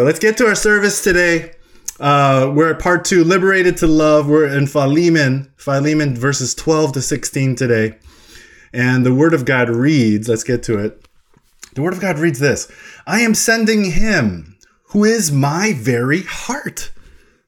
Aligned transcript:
Let's 0.00 0.20
get 0.20 0.36
to 0.36 0.46
our 0.46 0.54
service 0.54 1.02
today. 1.02 1.54
Uh, 1.98 2.52
we're 2.54 2.70
at 2.70 2.78
part 2.78 3.04
two, 3.04 3.24
liberated 3.24 3.76
to 3.78 3.88
love. 3.88 4.28
We're 4.28 4.46
in 4.46 4.68
Philemon, 4.68 5.50
Philemon 5.56 6.14
verses 6.14 6.54
12 6.54 6.92
to 6.92 7.02
16 7.02 7.56
today. 7.56 7.98
And 8.72 9.04
the 9.04 9.12
word 9.12 9.34
of 9.34 9.44
God 9.44 9.68
reads, 9.68 10.28
let's 10.28 10.44
get 10.44 10.62
to 10.62 10.78
it. 10.78 11.04
The 11.74 11.82
word 11.82 11.94
of 11.94 12.00
God 12.00 12.20
reads 12.20 12.38
this 12.38 12.70
I 13.08 13.22
am 13.22 13.34
sending 13.34 13.90
him 13.90 14.56
who 14.90 15.02
is 15.02 15.32
my 15.32 15.72
very 15.72 16.22
heart. 16.22 16.92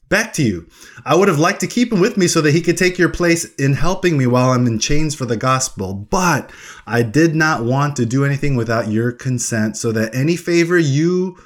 Back 0.09 0.33
to 0.33 0.43
you. 0.43 0.67
I 1.05 1.15
would 1.15 1.29
have 1.29 1.39
liked 1.39 1.61
to 1.61 1.69
keep 1.69 1.93
him 1.93 2.01
with 2.01 2.17
me 2.17 2.27
so 2.27 2.41
that 2.41 2.51
he 2.51 2.63
could 2.63 2.77
take 2.77 2.99
your 2.99 3.11
place 3.11 3.45
in 3.55 3.75
helping 3.75 4.19
me 4.19 4.27
while 4.27 4.51
I'm 4.51 4.67
in 4.67 4.81
chains 4.81 5.15
for 5.15 5.25
the 5.25 5.37
gospel, 5.37 5.95
but 5.95 6.51
I 6.85 7.03
did 7.05 7.37
not 7.37 7.63
want 7.63 7.95
to 7.95 8.07
do 8.07 8.25
anything 8.25 8.57
without 8.57 8.89
your 8.89 9.13
consent 9.13 9.77
so 9.77 9.93
that 9.93 10.17
any 10.17 10.35
favor 10.35 10.77
you 10.77 11.39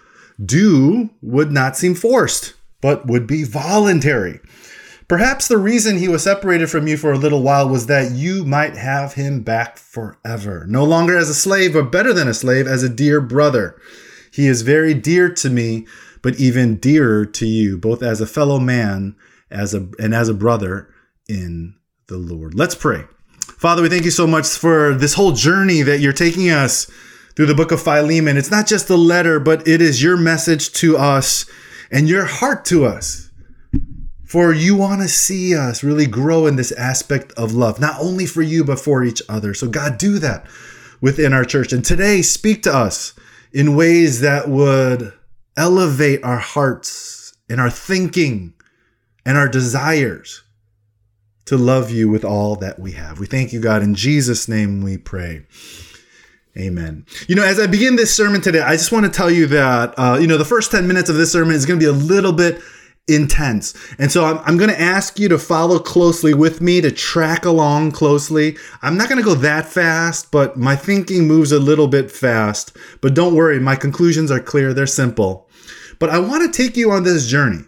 do 0.43 1.11
would 1.23 1.53
not 1.53 1.77
seem 1.77 1.95
forced, 1.95 2.55
but 2.81 3.07
would 3.07 3.27
be 3.27 3.45
voluntary. 3.45 4.41
Perhaps 5.07 5.49
the 5.49 5.59
reason 5.59 5.99
he 5.99 6.09
was 6.09 6.23
separated 6.23 6.71
from 6.71 6.87
you 6.87 6.97
for 6.97 7.13
a 7.13 7.19
little 7.19 7.43
while 7.43 7.69
was 7.69 7.87
that 7.87 8.13
you 8.13 8.45
might 8.45 8.77
have 8.77 9.15
him 9.15 9.43
back 9.43 9.77
forever, 9.77 10.65
no 10.67 10.83
longer 10.83 11.17
as 11.17 11.29
a 11.29 11.35
slave, 11.35 11.75
but 11.75 11.93
better 11.93 12.13
than 12.13 12.27
a 12.27 12.35
slave, 12.35 12.67
as 12.67 12.83
a 12.83 12.89
dear 12.89 13.21
brother. 13.21 13.79
He 14.33 14.47
is 14.47 14.63
very 14.63 14.95
dear 14.95 15.29
to 15.35 15.51
me, 15.51 15.87
but 16.23 16.37
even 16.37 16.77
dearer 16.77 17.27
to 17.27 17.47
you, 17.47 17.77
both 17.77 18.03
as 18.03 18.21
a 18.21 18.27
fellow 18.27 18.59
man 18.59 19.15
as 19.51 19.75
a 19.75 19.89
and 19.99 20.15
as 20.15 20.29
a 20.29 20.35
brother 20.35 20.93
in 21.29 21.75
the 22.09 22.17
Lord. 22.17 22.55
Let's 22.55 22.75
pray. 22.75 23.05
Father, 23.41 23.83
we 23.83 23.89
thank 23.89 24.05
you 24.05 24.11
so 24.11 24.27
much 24.27 24.49
for 24.49 24.95
this 24.95 25.15
whole 25.15 25.33
journey 25.33 25.83
that 25.83 26.01
you're 26.01 26.13
taking 26.13 26.51
us 26.51 26.91
through 27.37 27.47
the 27.47 27.55
book 27.55 27.73
of 27.73 27.83
Philemon. 27.83 28.37
It's 28.37 28.51
not 28.51 28.67
just 28.67 28.91
a 28.91 28.97
letter, 28.97 29.41
but 29.41 29.67
it 29.67 29.81
is 29.81 30.03
your 30.03 30.17
message 30.17 30.73
to 30.75 30.97
us 30.97 31.47
and 31.91 32.09
your 32.09 32.25
heart 32.25 32.65
to 32.67 32.85
us. 32.85 33.31
For 34.25 34.53
you 34.53 34.75
want 34.75 35.03
to 35.03 35.09
see 35.09 35.55
us 35.55 35.85
really 35.85 36.07
grow 36.07 36.47
in 36.47 36.57
this 36.57 36.73
aspect 36.73 37.33
of 37.37 37.53
love, 37.53 37.79
not 37.79 38.01
only 38.01 38.27
for 38.27 38.43
you, 38.43 38.65
but 38.65 38.81
for 38.81 39.05
each 39.05 39.23
other. 39.29 39.55
So, 39.55 39.69
God, 39.69 39.97
do 39.97 40.19
that 40.19 40.47
within 41.01 41.33
our 41.33 41.45
church. 41.45 41.73
And 41.73 41.85
today, 41.85 42.21
speak 42.23 42.63
to 42.65 42.75
us 42.75 43.15
in 43.53 43.77
ways 43.77 44.21
that 44.23 44.49
would 44.49 45.13
elevate 45.57 46.25
our 46.25 46.39
hearts 46.39 47.37
and 47.49 47.61
our 47.61 47.71
thinking 47.71 48.55
and 49.25 49.39
our 49.39 49.49
desires 49.49 50.43
to 51.45 51.57
love 51.57 51.91
you 51.91 52.09
with 52.09 52.25
all 52.25 52.57
that 52.57 52.79
we 52.79 52.93
have. 52.93 53.21
We 53.21 53.27
thank 53.27 53.53
you, 53.53 53.61
God. 53.61 53.83
In 53.83 53.95
Jesus' 53.95 54.49
name 54.49 54.83
we 54.83 54.97
pray. 54.97 55.47
Amen. 56.57 57.05
You 57.27 57.35
know, 57.35 57.45
as 57.45 57.59
I 57.59 57.67
begin 57.67 57.97
this 57.97 58.15
sermon 58.15 58.41
today, 58.41 58.61
I 58.61 58.73
just 58.73 58.93
want 58.93 59.07
to 59.07 59.11
tell 59.11 59.31
you 59.31 59.47
that, 59.49 59.95
uh, 59.99 60.19
you 60.21 60.29
know, 60.29 60.39
the 60.39 60.45
first 60.45 60.71
10 60.71 60.87
minutes 60.87 61.11
of 61.11 61.17
this 61.17 61.33
sermon 61.33 61.55
is 61.55 61.67
going 61.67 61.81
to 61.81 61.85
be 61.85 61.91
a 61.91 61.93
little 61.93 62.33
bit 62.33 62.61
intense. 63.09 63.75
And 63.99 64.11
so 64.11 64.25
I'm, 64.25 64.39
I'm 64.47 64.57
going 64.57 64.71
to 64.71 64.81
ask 64.81 65.19
you 65.19 65.29
to 65.29 65.39
follow 65.39 65.79
closely 65.81 66.33
with 66.33 66.61
me, 66.61 66.81
to 66.81 66.93
track 66.93 67.45
along 67.45 67.93
closely. 67.93 68.57
I'm 68.83 68.97
not 68.97 69.09
going 69.09 69.21
to 69.21 69.25
go 69.25 69.35
that 69.35 69.67
fast, 69.67 70.31
but 70.31 70.57
my 70.57 70.77
thinking 70.77 71.27
moves 71.27 71.51
a 71.51 71.59
little 71.59 71.89
bit 71.89 72.11
fast. 72.11 72.77
But 73.01 73.15
don't 73.15 73.35
worry, 73.35 73.59
my 73.59 73.75
conclusions 73.75 74.31
are 74.31 74.41
clear, 74.41 74.73
they're 74.73 74.87
simple. 74.87 75.49
But 75.99 76.11
I 76.11 76.19
want 76.21 76.51
to 76.53 76.63
take 76.63 76.77
you 76.77 76.93
on 76.93 77.03
this 77.03 77.27
journey 77.27 77.65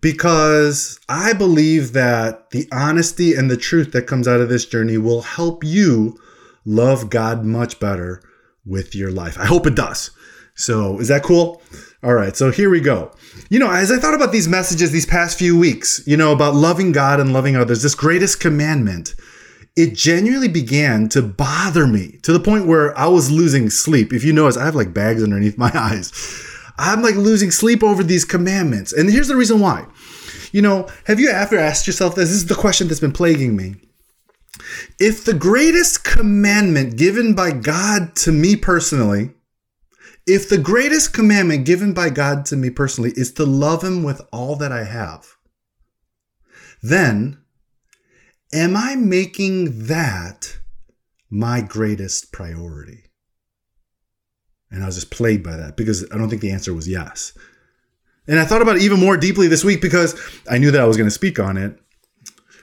because 0.00 0.98
I 1.08 1.32
believe 1.32 1.92
that 1.92 2.50
the 2.50 2.66
honesty 2.72 3.34
and 3.34 3.50
the 3.50 3.56
truth 3.56 3.92
that 3.92 4.06
comes 4.06 4.26
out 4.26 4.40
of 4.40 4.48
this 4.48 4.64
journey 4.64 4.98
will 4.98 5.22
help 5.22 5.64
you 5.64 6.18
love 6.66 7.08
God 7.08 7.44
much 7.44 7.80
better 7.80 8.22
with 8.66 8.94
your 8.94 9.10
life. 9.10 9.38
I 9.38 9.46
hope 9.46 9.66
it 9.66 9.74
does. 9.74 10.10
So, 10.54 10.98
is 10.98 11.08
that 11.08 11.22
cool? 11.22 11.62
All 12.02 12.14
right, 12.14 12.36
so 12.36 12.50
here 12.50 12.70
we 12.70 12.80
go. 12.80 13.12
You 13.50 13.58
know, 13.58 13.70
as 13.70 13.90
I 13.90 13.98
thought 13.98 14.14
about 14.14 14.32
these 14.32 14.48
messages 14.48 14.90
these 14.90 15.06
past 15.06 15.38
few 15.38 15.58
weeks, 15.58 16.02
you 16.06 16.16
know, 16.16 16.32
about 16.32 16.54
loving 16.54 16.92
God 16.92 17.20
and 17.20 17.32
loving 17.32 17.56
others, 17.56 17.82
this 17.82 17.94
greatest 17.94 18.40
commandment, 18.40 19.14
it 19.76 19.94
genuinely 19.94 20.48
began 20.48 21.08
to 21.10 21.22
bother 21.22 21.86
me 21.86 22.18
to 22.22 22.32
the 22.32 22.40
point 22.40 22.66
where 22.66 22.96
I 22.98 23.06
was 23.06 23.30
losing 23.30 23.68
sleep. 23.68 24.12
If 24.12 24.24
you 24.24 24.32
notice, 24.32 24.56
I 24.56 24.64
have 24.64 24.74
like 24.74 24.94
bags 24.94 25.22
underneath 25.22 25.58
my 25.58 25.70
eyes. 25.74 26.12
I'm 26.78 27.02
like 27.02 27.14
losing 27.14 27.50
sleep 27.50 27.82
over 27.82 28.02
these 28.02 28.24
commandments. 28.24 28.92
And 28.92 29.10
here's 29.10 29.28
the 29.28 29.36
reason 29.36 29.60
why. 29.60 29.86
You 30.52 30.62
know, 30.62 30.88
have 31.04 31.20
you 31.20 31.28
ever 31.28 31.58
asked 31.58 31.86
yourself 31.86 32.14
this? 32.14 32.30
This 32.30 32.38
is 32.38 32.46
the 32.46 32.54
question 32.54 32.88
that's 32.88 33.00
been 33.00 33.12
plaguing 33.12 33.56
me. 33.56 33.76
If 34.98 35.24
the 35.24 35.34
greatest 35.34 36.04
commandment 36.04 36.96
given 36.96 37.34
by 37.34 37.52
God 37.52 38.16
to 38.16 38.32
me 38.32 38.56
personally, 38.56 39.30
if 40.26 40.48
the 40.48 40.58
greatest 40.58 41.12
commandment 41.12 41.66
given 41.66 41.92
by 41.92 42.10
God 42.10 42.44
to 42.46 42.56
me 42.56 42.70
personally 42.70 43.12
is 43.16 43.32
to 43.34 43.44
love 43.44 43.84
Him 43.84 44.02
with 44.02 44.20
all 44.32 44.56
that 44.56 44.72
I 44.72 44.84
have, 44.84 45.36
then 46.82 47.38
am 48.52 48.76
I 48.76 48.96
making 48.96 49.86
that 49.86 50.58
my 51.30 51.60
greatest 51.60 52.32
priority? 52.32 53.04
And 54.70 54.82
I 54.82 54.86
was 54.86 54.96
just 54.96 55.10
plagued 55.10 55.44
by 55.44 55.56
that 55.56 55.76
because 55.76 56.04
I 56.12 56.18
don't 56.18 56.28
think 56.28 56.42
the 56.42 56.50
answer 56.50 56.74
was 56.74 56.88
yes. 56.88 57.32
And 58.26 58.40
I 58.40 58.44
thought 58.44 58.62
about 58.62 58.76
it 58.76 58.82
even 58.82 58.98
more 58.98 59.16
deeply 59.16 59.46
this 59.46 59.64
week 59.64 59.80
because 59.80 60.20
I 60.50 60.58
knew 60.58 60.72
that 60.72 60.80
I 60.80 60.86
was 60.86 60.96
going 60.96 61.06
to 61.06 61.12
speak 61.12 61.38
on 61.38 61.56
it. 61.56 61.78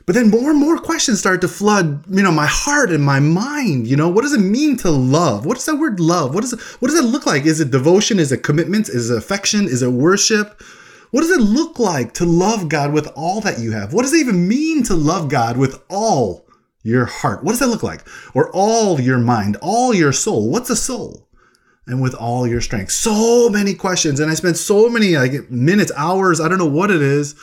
But 0.05 0.15
then 0.15 0.29
more 0.29 0.49
and 0.49 0.59
more 0.59 0.77
questions 0.77 1.19
start 1.19 1.39
to 1.41 1.47
flood, 1.47 2.03
you 2.09 2.21
know, 2.21 2.31
my 2.31 2.45
heart 2.45 2.91
and 2.91 3.03
my 3.03 3.19
mind. 3.21 3.87
You 3.87 3.95
know, 3.95 4.09
what 4.09 4.23
does 4.23 4.33
it 4.33 4.41
mean 4.41 4.75
to 4.77 4.91
love? 4.91 5.45
What 5.45 5.57
is 5.57 5.65
that 5.65 5.75
word 5.75 5.99
love? 5.99 6.35
What 6.35 6.41
does 6.41 6.53
it, 6.53 6.59
what 6.81 6.89
does 6.89 6.99
it 6.99 7.05
look 7.05 7.25
like? 7.25 7.45
Is 7.45 7.61
it 7.61 7.71
devotion? 7.71 8.19
Is 8.19 8.31
it 8.31 8.43
commitment? 8.43 8.89
Is 8.89 9.09
it 9.09 9.17
affection? 9.17 9.65
Is 9.65 9.81
it 9.81 9.91
worship? 9.91 10.61
What 11.11 11.21
does 11.21 11.31
it 11.31 11.41
look 11.41 11.79
like 11.79 12.13
to 12.15 12.25
love 12.25 12.67
God 12.67 12.91
with 12.91 13.07
all 13.15 13.39
that 13.41 13.59
you 13.59 13.71
have? 13.71 13.93
What 13.93 14.01
does 14.01 14.13
it 14.13 14.19
even 14.19 14.47
mean 14.47 14.83
to 14.83 14.95
love 14.95 15.29
God 15.29 15.57
with 15.57 15.81
all 15.89 16.47
your 16.81 17.05
heart? 17.05 17.43
What 17.43 17.51
does 17.51 17.59
that 17.59 17.67
look 17.67 17.83
like? 17.83 18.05
Or 18.33 18.51
all 18.53 18.99
your 18.99 19.19
mind, 19.19 19.55
all 19.61 19.93
your 19.93 20.11
soul? 20.11 20.49
What's 20.49 20.69
a 20.69 20.75
soul? 20.75 21.29
And 21.87 22.01
with 22.01 22.15
all 22.15 22.47
your 22.47 22.61
strength. 22.61 22.91
So 22.91 23.49
many 23.49 23.73
questions. 23.73 24.19
And 24.19 24.31
I 24.31 24.33
spent 24.33 24.57
so 24.57 24.89
many 24.89 25.15
like 25.15 25.49
minutes, 25.49 25.91
hours, 25.95 26.41
I 26.41 26.49
don't 26.49 26.57
know 26.57 26.65
what 26.65 26.91
it 26.91 27.01
is 27.01 27.35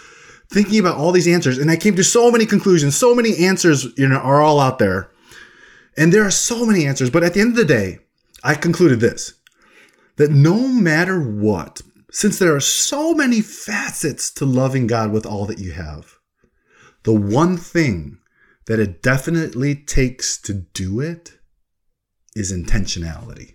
thinking 0.50 0.80
about 0.80 0.96
all 0.96 1.12
these 1.12 1.28
answers 1.28 1.58
and 1.58 1.70
I 1.70 1.76
came 1.76 1.96
to 1.96 2.04
so 2.04 2.30
many 2.30 2.44
conclusions. 2.44 2.96
So 2.96 3.14
many 3.14 3.46
answers, 3.46 3.86
you 3.96 4.08
know, 4.08 4.16
are 4.16 4.42
all 4.42 4.60
out 4.60 4.78
there. 4.78 5.10
And 5.96 6.12
there 6.12 6.24
are 6.24 6.30
so 6.30 6.66
many 6.66 6.86
answers, 6.86 7.10
but 7.10 7.22
at 7.22 7.34
the 7.34 7.40
end 7.40 7.50
of 7.50 7.56
the 7.56 7.64
day, 7.64 8.00
I 8.42 8.54
concluded 8.54 9.00
this 9.00 9.34
that 10.16 10.30
no 10.30 10.68
matter 10.68 11.20
what, 11.20 11.80
since 12.10 12.38
there 12.38 12.54
are 12.54 12.60
so 12.60 13.14
many 13.14 13.40
facets 13.40 14.30
to 14.32 14.44
loving 14.44 14.86
God 14.86 15.12
with 15.12 15.24
all 15.24 15.46
that 15.46 15.58
you 15.58 15.72
have, 15.72 16.18
the 17.04 17.14
one 17.14 17.56
thing 17.56 18.18
that 18.66 18.78
it 18.78 19.02
definitely 19.02 19.74
takes 19.74 20.36
to 20.42 20.52
do 20.52 21.00
it 21.00 21.38
is 22.36 22.52
intentionality. 22.52 23.54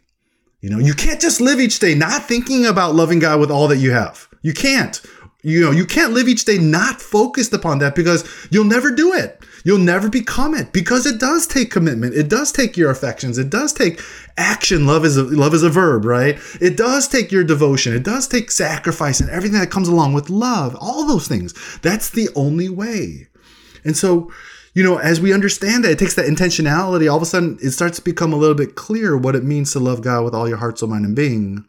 You 0.62 0.70
know, 0.72 0.80
you 0.80 0.94
can't 0.94 1.22
just 1.22 1.40
live 1.42 1.60
each 1.60 1.80
day 1.80 1.94
not 1.94 2.24
thinking 2.24 2.66
about 2.66 2.96
loving 2.96 3.20
God 3.20 3.40
with 3.40 3.52
all 3.52 3.68
that 3.68 3.78
you 3.78 3.92
have. 3.92 4.28
You 4.42 4.54
can't 4.54 5.02
you 5.46 5.62
know, 5.62 5.70
you 5.70 5.86
can't 5.86 6.14
live 6.14 6.28
each 6.28 6.44
day 6.44 6.58
not 6.58 7.00
focused 7.00 7.54
upon 7.54 7.78
that 7.78 7.94
because 7.94 8.28
you'll 8.50 8.64
never 8.66 8.90
do 8.90 9.14
it. 9.14 9.40
You'll 9.64 9.78
never 9.78 10.10
become 10.10 10.56
it 10.56 10.72
because 10.72 11.06
it 11.06 11.20
does 11.20 11.46
take 11.46 11.70
commitment. 11.70 12.16
It 12.16 12.30
does 12.30 12.52
take 12.52 12.76
your 12.76 12.90
affections. 12.90 13.38
It 13.38 13.52
does 13.52 13.72
take 13.72 14.02
action. 14.38 14.88
Love 14.88 15.06
is 15.06 15.18
a, 15.18 15.24
love 15.24 15.54
is 15.54 15.62
a 15.62 15.70
verb, 15.70 16.04
right? 16.04 16.40
It 16.60 16.76
does 16.76 17.08
take 17.08 17.32
your 17.32 17.44
devotion. 17.44 17.94
It 17.94 18.02
does 18.02 18.28
take 18.28 18.50
sacrifice 18.50 19.20
and 19.20 19.30
everything 19.30 19.60
that 19.60 19.70
comes 19.70 19.88
along 19.88 20.14
with 20.14 20.32
love. 20.32 20.76
All 20.82 21.06
those 21.06 21.28
things. 21.28 21.54
That's 21.82 22.10
the 22.10 22.30
only 22.36 22.68
way. 22.68 23.28
And 23.84 23.96
so, 23.96 24.32
you 24.74 24.84
know, 24.84 24.98
as 24.98 25.22
we 25.22 25.32
understand 25.32 25.84
that, 25.84 25.92
it 25.92 26.00
takes 26.00 26.16
that 26.16 26.26
intentionality. 26.26 27.08
All 27.08 27.18
of 27.18 27.24
a 27.24 27.28
sudden, 27.28 27.60
it 27.62 27.70
starts 27.70 27.98
to 27.98 28.04
become 28.04 28.34
a 28.34 28.38
little 28.38 28.56
bit 28.56 28.74
clear 28.74 29.16
what 29.16 29.36
it 29.36 29.44
means 29.44 29.74
to 29.74 29.80
love 29.80 30.02
God 30.02 30.24
with 30.24 30.34
all 30.34 30.50
your 30.50 30.58
heart, 30.58 30.80
soul, 30.80 30.90
mind, 30.90 31.06
and 31.06 31.16
being. 31.16 31.66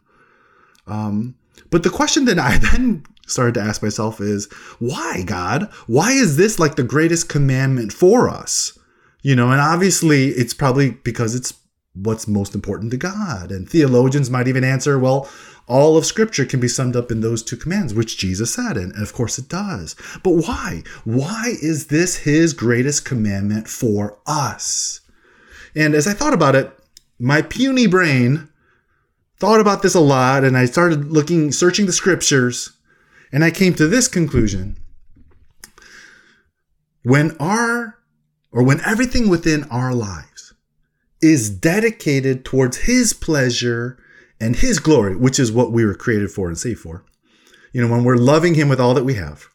Um, 0.87 1.35
but 1.69 1.83
the 1.83 1.89
question 1.91 2.25
that 2.25 2.39
I 2.39 2.57
then 2.71 3.03
started 3.27 3.53
to 3.55 3.61
ask 3.61 3.83
myself 3.83 4.19
is 4.19 4.51
why, 4.79 5.23
God? 5.25 5.69
Why 5.85 6.11
is 6.11 6.37
this 6.37 6.59
like 6.59 6.75
the 6.75 6.83
greatest 6.83 7.29
commandment 7.29 7.93
for 7.93 8.29
us? 8.29 8.77
You 9.21 9.35
know, 9.35 9.51
and 9.51 9.61
obviously 9.61 10.29
it's 10.29 10.53
probably 10.53 10.91
because 10.91 11.35
it's 11.35 11.53
what's 11.93 12.27
most 12.27 12.55
important 12.55 12.91
to 12.91 12.97
God. 12.97 13.51
And 13.51 13.69
theologians 13.69 14.29
might 14.29 14.47
even 14.47 14.63
answer, 14.63 14.97
well, 14.99 15.29
all 15.67 15.97
of 15.97 16.05
scripture 16.05 16.45
can 16.45 16.59
be 16.59 16.67
summed 16.67 16.95
up 16.95 17.11
in 17.11 17.21
those 17.21 17.43
two 17.43 17.57
commands, 17.57 17.93
which 17.93 18.17
Jesus 18.17 18.53
said. 18.53 18.77
And 18.77 18.95
of 18.95 19.13
course 19.13 19.37
it 19.37 19.49
does. 19.49 19.95
But 20.23 20.31
why? 20.31 20.83
Why 21.03 21.55
is 21.61 21.87
this 21.87 22.17
his 22.17 22.53
greatest 22.53 23.03
commandment 23.05 23.67
for 23.67 24.17
us? 24.25 25.01
And 25.75 25.93
as 25.93 26.07
I 26.07 26.13
thought 26.13 26.33
about 26.33 26.55
it, 26.55 26.71
my 27.19 27.41
puny 27.41 27.87
brain 27.87 28.47
thought 29.39 29.59
about 29.59 29.81
this 29.81 29.95
a 29.95 29.99
lot 29.99 30.43
and 30.43 30.57
I 30.57 30.65
started 30.65 31.11
looking, 31.11 31.51
searching 31.51 31.85
the 31.85 31.93
scriptures, 31.93 32.71
and 33.31 33.43
I 33.43 33.51
came 33.51 33.73
to 33.75 33.87
this 33.87 34.07
conclusion. 34.07 34.77
When 37.03 37.35
our, 37.39 37.97
or 38.51 38.63
when 38.63 38.81
everything 38.81 39.29
within 39.29 39.63
our 39.65 39.93
lives 39.93 40.53
is 41.21 41.49
dedicated 41.49 42.45
towards 42.45 42.77
His 42.77 43.13
pleasure 43.13 43.97
and 44.39 44.55
His 44.55 44.79
glory, 44.79 45.15
which 45.15 45.39
is 45.39 45.51
what 45.51 45.71
we 45.71 45.85
were 45.85 45.95
created 45.95 46.31
for 46.31 46.47
and 46.47 46.57
saved 46.57 46.79
for, 46.79 47.03
you 47.71 47.81
know, 47.81 47.91
when 47.91 48.03
we're 48.03 48.15
loving 48.15 48.55
Him 48.55 48.69
with 48.69 48.79
all 48.79 48.93
that 48.93 49.05
we 49.05 49.15
have, 49.15 49.47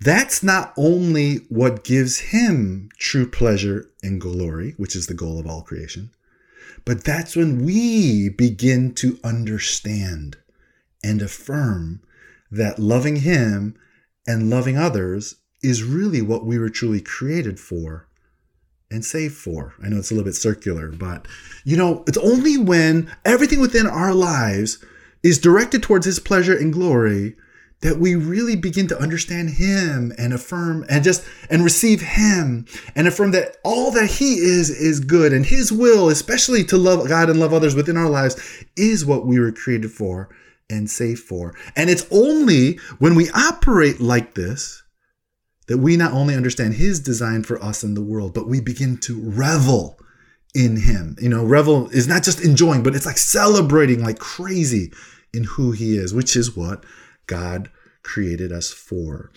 that's 0.00 0.42
not 0.42 0.72
only 0.76 1.36
what 1.48 1.84
gives 1.84 2.18
Him 2.18 2.88
true 2.98 3.28
pleasure 3.28 3.88
and 4.02 4.20
glory, 4.20 4.74
which 4.76 4.96
is 4.96 5.06
the 5.06 5.14
goal 5.14 5.38
of 5.38 5.46
all 5.46 5.62
creation, 5.62 6.10
but 6.84 7.04
that's 7.04 7.36
when 7.36 7.64
we 7.64 8.28
begin 8.28 8.94
to 8.94 9.18
understand 9.22 10.36
and 11.04 11.22
affirm 11.22 12.00
that 12.52 12.78
loving 12.78 13.16
Him 13.16 13.74
and 14.26 14.50
loving 14.50 14.76
others 14.76 15.36
is 15.62 15.82
really 15.82 16.22
what 16.22 16.44
we 16.44 16.58
were 16.58 16.68
truly 16.68 17.00
created 17.00 17.58
for 17.58 18.08
and 18.90 19.04
saved 19.04 19.34
for. 19.34 19.74
I 19.82 19.88
know 19.88 19.98
it's 19.98 20.10
a 20.10 20.14
little 20.14 20.26
bit 20.26 20.34
circular, 20.34 20.90
but 20.90 21.26
you 21.64 21.76
know, 21.76 22.04
it's 22.06 22.18
only 22.18 22.58
when 22.58 23.10
everything 23.24 23.60
within 23.60 23.86
our 23.86 24.14
lives 24.14 24.84
is 25.22 25.38
directed 25.38 25.82
towards 25.82 26.06
His 26.06 26.18
pleasure 26.18 26.56
and 26.56 26.72
glory 26.72 27.36
that 27.82 27.98
we 27.98 28.14
really 28.14 28.56
begin 28.56 28.86
to 28.88 28.98
understand 28.98 29.50
him 29.50 30.12
and 30.16 30.32
affirm 30.32 30.84
and 30.88 31.04
just 31.04 31.24
and 31.50 31.62
receive 31.62 32.00
him 32.00 32.64
and 32.94 33.06
affirm 33.06 33.32
that 33.32 33.56
all 33.64 33.90
that 33.90 34.06
he 34.06 34.34
is 34.34 34.70
is 34.70 35.00
good 35.00 35.32
and 35.32 35.46
his 35.46 35.70
will 35.70 36.08
especially 36.08 36.64
to 36.64 36.76
love 36.76 37.06
god 37.08 37.28
and 37.28 37.38
love 37.38 37.52
others 37.52 37.74
within 37.74 37.96
our 37.96 38.08
lives 38.08 38.64
is 38.76 39.04
what 39.04 39.26
we 39.26 39.38
were 39.38 39.52
created 39.52 39.90
for 39.90 40.28
and 40.72 40.90
saved 40.90 41.20
for 41.20 41.54
and 41.76 41.90
it's 41.90 42.06
only 42.10 42.78
when 42.98 43.14
we 43.14 43.30
operate 43.30 44.00
like 44.00 44.34
this 44.34 44.82
that 45.68 45.78
we 45.78 45.96
not 45.96 46.12
only 46.12 46.34
understand 46.34 46.74
his 46.74 46.98
design 46.98 47.42
for 47.42 47.62
us 47.62 47.84
in 47.84 47.94
the 47.94 48.02
world 48.02 48.34
but 48.34 48.48
we 48.48 48.60
begin 48.60 48.96
to 48.96 49.20
revel 49.20 49.98
in 50.54 50.76
him 50.76 51.16
you 51.20 51.28
know 51.28 51.44
revel 51.44 51.88
is 51.90 52.08
not 52.08 52.22
just 52.22 52.44
enjoying 52.44 52.82
but 52.82 52.96
it's 52.96 53.06
like 53.06 53.18
celebrating 53.18 54.02
like 54.02 54.18
crazy 54.18 54.92
in 55.32 55.44
who 55.44 55.72
he 55.72 55.96
is 55.96 56.12
which 56.12 56.34
is 56.34 56.56
what 56.56 56.84
God 57.26 57.70
created 58.02 58.52
us 58.52 58.70
for. 58.70 59.30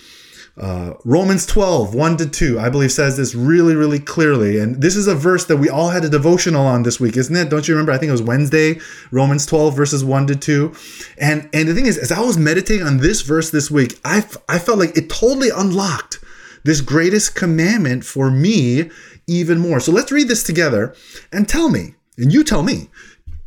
Uh, 0.57 0.94
Romans 1.04 1.46
12, 1.46 1.94
1 1.94 2.18
to 2.18 2.30
2, 2.30 2.60
I 2.60 2.69
believe 2.69 2.92
says 2.92 3.18
this 3.18 3.36
really, 3.36 3.75
really 3.75 4.00
clearly. 4.00 4.57
And 4.57 4.81
this 4.81 4.96
is 4.96 5.06
a 5.06 5.16
verse 5.16 5.46
that 5.46 5.57
we 5.57 5.69
all 5.69 5.90
had 5.90 6.06
a 6.06 6.10
devotional 6.10 6.66
on 6.66 6.84
this 6.84 6.98
week, 6.98 7.18
isn't 7.18 7.36
it? 7.36 7.50
Don't 7.50 7.68
you 7.68 7.74
remember? 7.74 7.92
I 7.92 7.98
think 7.98 8.07
it 8.07 8.13
was 8.13 8.22
Wednesday, 8.22 8.80
Romans 9.12 9.46
12, 9.46 9.75
verses 9.75 10.06
1 10.06 10.28
to 10.28 10.36
2. 10.36 10.74
And 11.18 11.50
and 11.52 11.68
the 11.68 11.74
thing 11.74 11.88
is, 11.88 11.98
as 11.98 12.12
I 12.12 12.22
was 12.22 12.38
meditating 12.38 12.88
on 12.88 12.98
this 12.98 13.22
verse 13.22 13.52
this 13.52 13.69
week, 13.69 14.00
I, 14.06 14.19
I 14.48 14.60
felt 14.60 14.80
like 14.80 14.98
it 14.98 15.10
totally 15.10 15.50
unlocked 15.50 16.19
this 16.63 16.80
greatest 16.80 17.36
commandment 17.36 18.06
for 18.06 18.31
me 18.31 18.90
even 19.28 19.60
more. 19.60 19.81
So 19.81 19.92
let's 19.92 20.12
read 20.12 20.30
this 20.30 20.44
together 20.44 20.96
and 21.34 21.50
tell 21.50 21.69
me, 21.69 21.96
and 22.18 22.31
you 22.31 22.46
tell 22.46 22.63
me, 22.63 22.90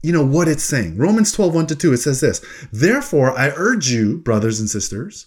you 0.03 0.13
know 0.13 0.25
what 0.25 0.47
it's 0.47 0.63
saying. 0.63 0.99
Romans 0.99 1.33
12, 1.33 1.55
1 1.55 1.67
to 1.69 1.75
2, 1.75 1.93
it 1.95 1.97
says 1.99 2.21
this 2.21 2.45
Therefore, 2.71 3.37
I 3.37 3.49
urge 3.57 3.89
you, 3.89 4.19
brothers 4.19 4.61
and 4.61 4.69
sisters, 4.69 5.27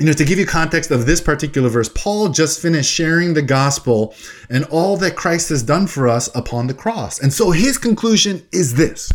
you 0.00 0.06
know, 0.06 0.14
to 0.14 0.24
give 0.24 0.38
you 0.38 0.46
context 0.46 0.90
of 0.90 1.04
this 1.04 1.20
particular 1.20 1.68
verse, 1.68 1.90
Paul 1.94 2.30
just 2.30 2.62
finished 2.62 2.90
sharing 2.90 3.34
the 3.34 3.42
gospel 3.42 4.14
and 4.48 4.64
all 4.64 4.96
that 4.96 5.14
Christ 5.14 5.50
has 5.50 5.62
done 5.62 5.86
for 5.86 6.08
us 6.08 6.34
upon 6.34 6.66
the 6.66 6.74
cross. 6.74 7.20
And 7.20 7.30
so 7.30 7.50
his 7.50 7.76
conclusion 7.76 8.42
is 8.50 8.76
this 8.76 9.12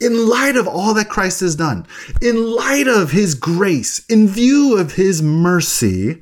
In 0.00 0.28
light 0.28 0.56
of 0.56 0.66
all 0.66 0.94
that 0.94 1.08
Christ 1.08 1.40
has 1.40 1.54
done, 1.54 1.86
in 2.20 2.50
light 2.56 2.88
of 2.88 3.12
his 3.12 3.36
grace, 3.36 4.04
in 4.06 4.26
view 4.26 4.76
of 4.76 4.94
his 4.94 5.22
mercy, 5.22 6.20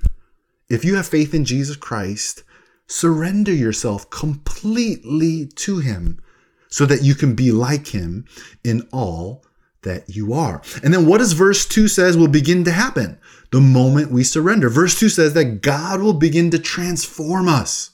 if 0.68 0.84
you 0.84 0.96
have 0.96 1.06
faith 1.06 1.32
in 1.32 1.46
Jesus 1.46 1.76
Christ, 1.76 2.42
surrender 2.86 3.52
yourself 3.54 4.10
completely 4.10 5.46
to 5.46 5.78
him 5.78 6.20
so 6.68 6.84
that 6.84 7.02
you 7.02 7.14
can 7.14 7.34
be 7.34 7.50
like 7.52 7.86
him 7.86 8.26
in 8.62 8.86
all 8.92 9.44
that 9.84 10.08
you 10.08 10.32
are. 10.34 10.60
And 10.82 10.92
then 10.92 11.06
what 11.06 11.18
does 11.18 11.32
verse 11.32 11.66
2 11.66 11.88
says 11.88 12.16
will 12.16 12.28
begin 12.28 12.64
to 12.64 12.72
happen 12.72 13.18
the 13.50 13.60
moment 13.60 14.10
we 14.10 14.24
surrender? 14.24 14.68
Verse 14.68 14.98
2 14.98 15.08
says 15.08 15.34
that 15.34 15.62
God 15.62 16.00
will 16.00 16.14
begin 16.14 16.50
to 16.50 16.58
transform 16.58 17.48
us 17.48 17.92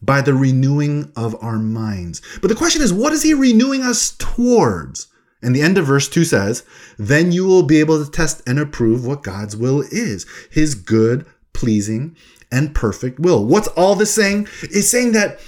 by 0.00 0.20
the 0.20 0.34
renewing 0.34 1.12
of 1.16 1.36
our 1.42 1.58
minds. 1.58 2.20
But 2.40 2.48
the 2.48 2.54
question 2.54 2.82
is, 2.82 2.92
what 2.92 3.12
is 3.12 3.22
he 3.22 3.34
renewing 3.34 3.82
us 3.82 4.14
towards? 4.18 5.08
And 5.42 5.54
the 5.54 5.62
end 5.62 5.76
of 5.76 5.86
verse 5.86 6.08
2 6.08 6.24
says, 6.24 6.64
Then 6.98 7.30
you 7.30 7.46
will 7.46 7.62
be 7.62 7.80
able 7.80 8.02
to 8.02 8.10
test 8.10 8.42
and 8.46 8.58
approve 8.58 9.06
what 9.06 9.22
God's 9.22 9.56
will 9.56 9.82
is, 9.90 10.26
his 10.50 10.74
good, 10.74 11.26
pleasing, 11.52 12.16
and 12.50 12.74
perfect 12.74 13.18
will. 13.18 13.44
What's 13.44 13.68
all 13.68 13.94
this 13.94 14.14
saying? 14.14 14.48
It's 14.62 14.90
saying 14.90 15.12
that 15.12 15.40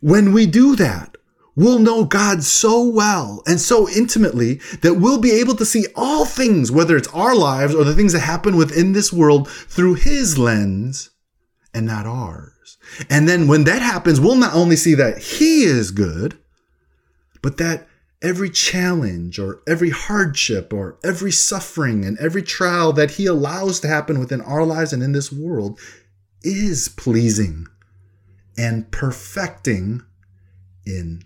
when 0.00 0.32
we 0.32 0.46
do 0.46 0.76
that, 0.76 1.16
we'll 1.56 1.78
know 1.78 2.04
God 2.04 2.42
so 2.42 2.82
well 2.82 3.42
and 3.46 3.60
so 3.60 3.88
intimately 3.88 4.54
that 4.82 4.94
we'll 4.94 5.20
be 5.20 5.32
able 5.32 5.54
to 5.56 5.64
see 5.64 5.86
all 5.94 6.24
things, 6.24 6.70
whether 6.70 6.96
it's 6.96 7.08
our 7.08 7.34
lives 7.34 7.74
or 7.74 7.84
the 7.84 7.94
things 7.94 8.12
that 8.12 8.20
happen 8.20 8.56
within 8.56 8.92
this 8.92 9.12
world, 9.12 9.48
through 9.48 9.94
His 9.94 10.38
lens 10.38 11.10
and 11.72 11.86
not 11.86 12.06
ours. 12.06 12.78
And 13.10 13.28
then 13.28 13.48
when 13.48 13.64
that 13.64 13.82
happens, 13.82 14.20
we'll 14.20 14.36
not 14.36 14.54
only 14.54 14.76
see 14.76 14.94
that 14.94 15.18
He 15.18 15.64
is 15.64 15.90
good, 15.90 16.38
but 17.42 17.56
that 17.58 17.86
every 18.22 18.48
challenge 18.48 19.38
or 19.38 19.60
every 19.68 19.90
hardship 19.90 20.72
or 20.72 20.98
every 21.04 21.30
suffering 21.30 22.04
and 22.04 22.18
every 22.18 22.42
trial 22.42 22.92
that 22.92 23.12
He 23.12 23.26
allows 23.26 23.80
to 23.80 23.88
happen 23.88 24.18
within 24.18 24.40
our 24.40 24.64
lives 24.64 24.92
and 24.92 25.02
in 25.02 25.12
this 25.12 25.30
world 25.30 25.78
is 26.42 26.88
pleasing 26.88 27.66
and 28.56 28.90
perfecting 28.90 30.02
in 30.86 31.22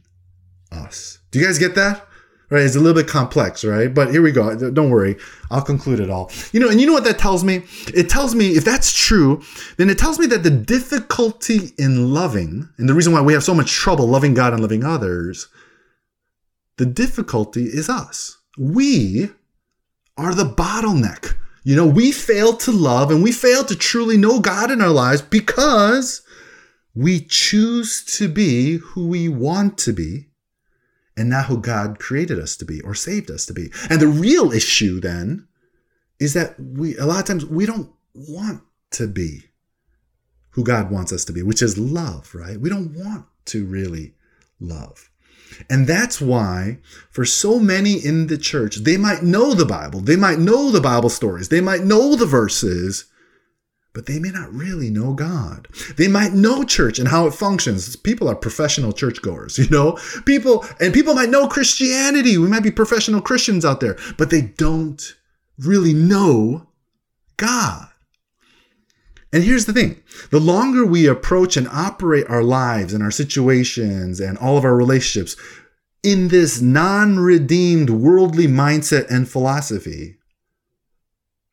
us. 0.78 1.19
Do 1.30 1.38
you 1.38 1.46
guys 1.46 1.58
get 1.58 1.75
that? 1.75 2.04
Right, 2.50 2.62
it's 2.62 2.76
a 2.76 2.80
little 2.80 2.94
bit 2.94 3.10
complex, 3.10 3.62
right? 3.62 3.92
But 3.92 4.10
here 4.10 4.22
we 4.22 4.32
go. 4.32 4.70
Don't 4.70 4.88
worry, 4.88 5.16
I'll 5.50 5.60
conclude 5.60 6.00
it 6.00 6.08
all. 6.08 6.30
You 6.50 6.60
know, 6.60 6.70
and 6.70 6.80
you 6.80 6.86
know 6.86 6.94
what 6.94 7.04
that 7.04 7.19
tells 7.19 7.44
me? 7.44 7.62
It 7.94 8.08
tells 8.08 8.34
me 8.34 8.56
if 8.56 8.64
that's 8.64 8.90
true, 8.90 9.42
then 9.76 9.90
it 9.90 9.98
tells 9.98 10.19
me 10.19 10.26
that 10.28 10.44
the 10.44 10.50
difficulty 10.50 11.72
in 11.76 12.14
loving, 12.14 12.66
and 12.78 12.88
the 12.88 12.94
reason 12.94 13.12
why 13.12 13.20
we 13.20 13.34
have 13.34 13.44
so 13.44 13.52
much 13.52 13.70
trouble 13.70 14.06
loving 14.06 14.32
God 14.32 14.54
and 14.54 14.62
loving 14.62 14.82
others, 14.82 15.48
the 16.78 16.86
difficulty 16.86 17.64
is 17.64 17.90
us. 17.90 18.38
We 18.56 19.28
are 20.16 20.35
the 20.35 20.44
bottleneck. 20.44 21.35
You 21.64 21.76
know, 21.76 21.87
we 21.87 22.12
fail 22.12 22.56
to 22.58 22.73
love 22.73 23.11
and 23.11 23.23
we 23.23 23.30
fail 23.30 23.62
to 23.64 23.76
truly 23.76 24.16
know 24.16 24.40
God 24.40 24.70
in 24.70 24.80
our 24.80 24.88
lives 24.88 25.20
because 25.20 26.23
we 26.94 27.20
choose 27.20 28.02
to 28.16 28.26
be 28.26 28.76
who 28.78 29.06
we 29.06 29.28
want 29.28 29.76
to 29.78 29.92
be 29.92 30.27
and 31.18 31.28
not 31.28 31.46
who 31.46 31.58
God 31.58 31.98
created 31.98 32.38
us 32.38 32.56
to 32.56 32.64
be 32.64 32.80
or 32.82 32.94
saved 32.94 33.30
us 33.30 33.44
to 33.46 33.52
be. 33.52 33.70
And 33.90 34.00
the 34.00 34.08
real 34.08 34.52
issue 34.52 35.00
then 35.00 35.48
is 36.18 36.34
that 36.34 36.58
we, 36.58 36.96
a 36.96 37.06
lot 37.06 37.20
of 37.20 37.26
times, 37.26 37.44
we 37.44 37.66
don't 37.66 37.90
want 38.14 38.62
to 38.92 39.06
be 39.06 39.44
who 40.50 40.64
God 40.64 40.90
wants 40.90 41.12
us 41.12 41.25
to 41.26 41.32
be, 41.32 41.42
which 41.42 41.62
is 41.62 41.78
love, 41.78 42.34
right? 42.34 42.60
We 42.60 42.70
don't 42.70 42.94
want 42.94 43.26
to 43.46 43.64
really 43.66 44.14
love. 44.60 45.10
And 45.70 45.87
that's 45.87 46.20
why, 46.20 46.78
for 47.10 47.25
so 47.25 47.58
many 47.58 47.94
in 47.94 48.26
the 48.26 48.38
church, 48.38 48.76
they 48.76 48.96
might 48.96 49.22
know 49.22 49.54
the 49.54 49.64
Bible, 49.64 50.00
they 50.00 50.16
might 50.16 50.38
know 50.38 50.70
the 50.70 50.80
Bible 50.80 51.08
stories, 51.08 51.48
they 51.48 51.60
might 51.60 51.82
know 51.82 52.16
the 52.16 52.26
verses, 52.26 53.06
but 53.99 54.07
they 54.07 54.21
may 54.21 54.31
not 54.31 54.55
really 54.55 54.90
know 54.90 55.12
God. 55.12 55.67
They 55.97 56.07
might 56.07 56.33
know 56.33 56.62
church 56.62 57.00
and 57.00 57.09
how 57.09 57.26
it 57.26 57.35
functions. 57.35 57.97
People 57.97 58.28
are 58.28 58.37
professional 58.37 58.93
churchgoers, 58.93 59.59
you 59.59 59.69
know? 59.71 59.99
People 60.25 60.64
and 60.78 60.95
people 60.95 61.14
might 61.14 61.31
know 61.31 61.49
Christianity. 61.49 62.38
We 62.38 62.47
might 62.47 62.62
be 62.62 62.71
professional 62.71 63.21
Christians 63.21 63.64
out 63.64 63.81
there, 63.81 63.99
but 64.17 64.31
they 64.31 64.43
don't 64.43 65.17
really 65.59 65.95
know 65.95 66.69
God. 67.38 67.88
And 69.33 69.43
here's 69.43 69.67
the 69.67 69.73
thing 69.73 70.00
the 70.31 70.38
longer 70.38 70.87
we 70.87 71.09
approach 71.09 71.57
and 71.57 71.67
operate 71.67 72.26
our 72.28 72.45
lives 72.45 72.95
and 72.95 73.02
our 73.02 73.11
situations 73.11 74.21
and 74.21 74.38
all 74.38 74.57
of 74.57 74.64
our 74.64 74.76
relationships 74.76 75.35
in 76.05 76.28
this 76.28 76.61
non 76.61 77.19
redeemed 77.19 77.90
worldly 77.90 78.47
mindset 78.47 79.11
and 79.11 79.28
philosophy, 79.28 80.19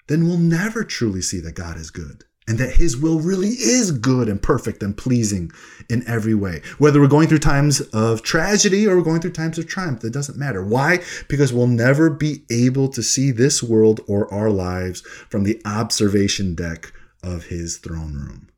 then 0.05 0.27
we'll 0.27 0.37
never 0.37 0.83
truly 0.83 1.23
see 1.23 1.39
that 1.39 1.55
God 1.55 1.77
is 1.77 1.89
good 1.89 2.23
and 2.47 2.57
that 2.59 2.75
his 2.75 2.95
will 2.95 3.19
really 3.19 3.49
is 3.49 3.91
good 3.91 4.29
and 4.29 4.41
perfect 4.41 4.83
and 4.83 4.95
pleasing 4.95 5.51
in 5.89 6.07
every 6.07 6.35
way. 6.35 6.61
Whether 6.77 7.01
we're 7.01 7.07
going 7.07 7.27
through 7.27 7.39
times 7.39 7.81
of 7.81 8.21
tragedy 8.21 8.87
or 8.87 8.95
we're 8.95 9.03
going 9.03 9.21
through 9.21 9.31
times 9.31 9.57
of 9.57 9.67
triumph, 9.67 10.03
it 10.03 10.13
doesn't 10.13 10.37
matter. 10.37 10.63
Why? 10.63 10.99
Because 11.27 11.51
we'll 11.51 11.67
never 11.67 12.09
be 12.09 12.43
able 12.51 12.87
to 12.89 13.01
see 13.01 13.31
this 13.31 13.63
world 13.63 14.01
or 14.07 14.31
our 14.31 14.51
lives 14.51 15.01
from 15.01 15.43
the 15.43 15.59
observation 15.65 16.53
deck 16.53 16.91
of 17.23 17.45
his 17.45 17.77
throne 17.77 18.13
room. 18.13 18.49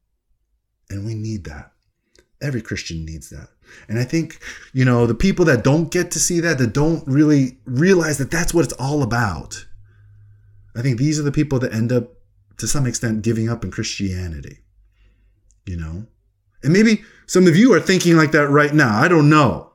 And 0.89 1.05
we 1.05 1.15
need 1.15 1.45
that. 1.45 1.71
Every 2.41 2.61
Christian 2.61 3.05
needs 3.05 3.29
that. 3.29 3.47
And 3.89 3.99
I 3.99 4.03
think, 4.03 4.39
you 4.73 4.85
know, 4.85 5.05
the 5.05 5.15
people 5.15 5.45
that 5.45 5.63
don't 5.63 5.91
get 5.91 6.11
to 6.11 6.19
see 6.19 6.39
that, 6.41 6.57
that 6.57 6.73
don't 6.73 7.05
really 7.07 7.57
realize 7.65 8.17
that 8.17 8.31
that's 8.31 8.53
what 8.53 8.65
it's 8.65 8.73
all 8.73 9.01
about, 9.01 9.65
I 10.75 10.81
think 10.81 10.97
these 10.97 11.19
are 11.19 11.23
the 11.23 11.31
people 11.31 11.59
that 11.59 11.73
end 11.73 11.91
up, 11.91 12.11
to 12.57 12.67
some 12.67 12.85
extent, 12.85 13.21
giving 13.21 13.49
up 13.49 13.63
in 13.63 13.71
Christianity. 13.71 14.59
You 15.65 15.77
know? 15.77 16.07
And 16.63 16.73
maybe 16.73 17.03
some 17.25 17.47
of 17.47 17.55
you 17.55 17.73
are 17.73 17.79
thinking 17.79 18.15
like 18.15 18.31
that 18.31 18.49
right 18.49 18.73
now. 18.73 18.99
I 18.99 19.07
don't 19.07 19.29
know. 19.29 19.71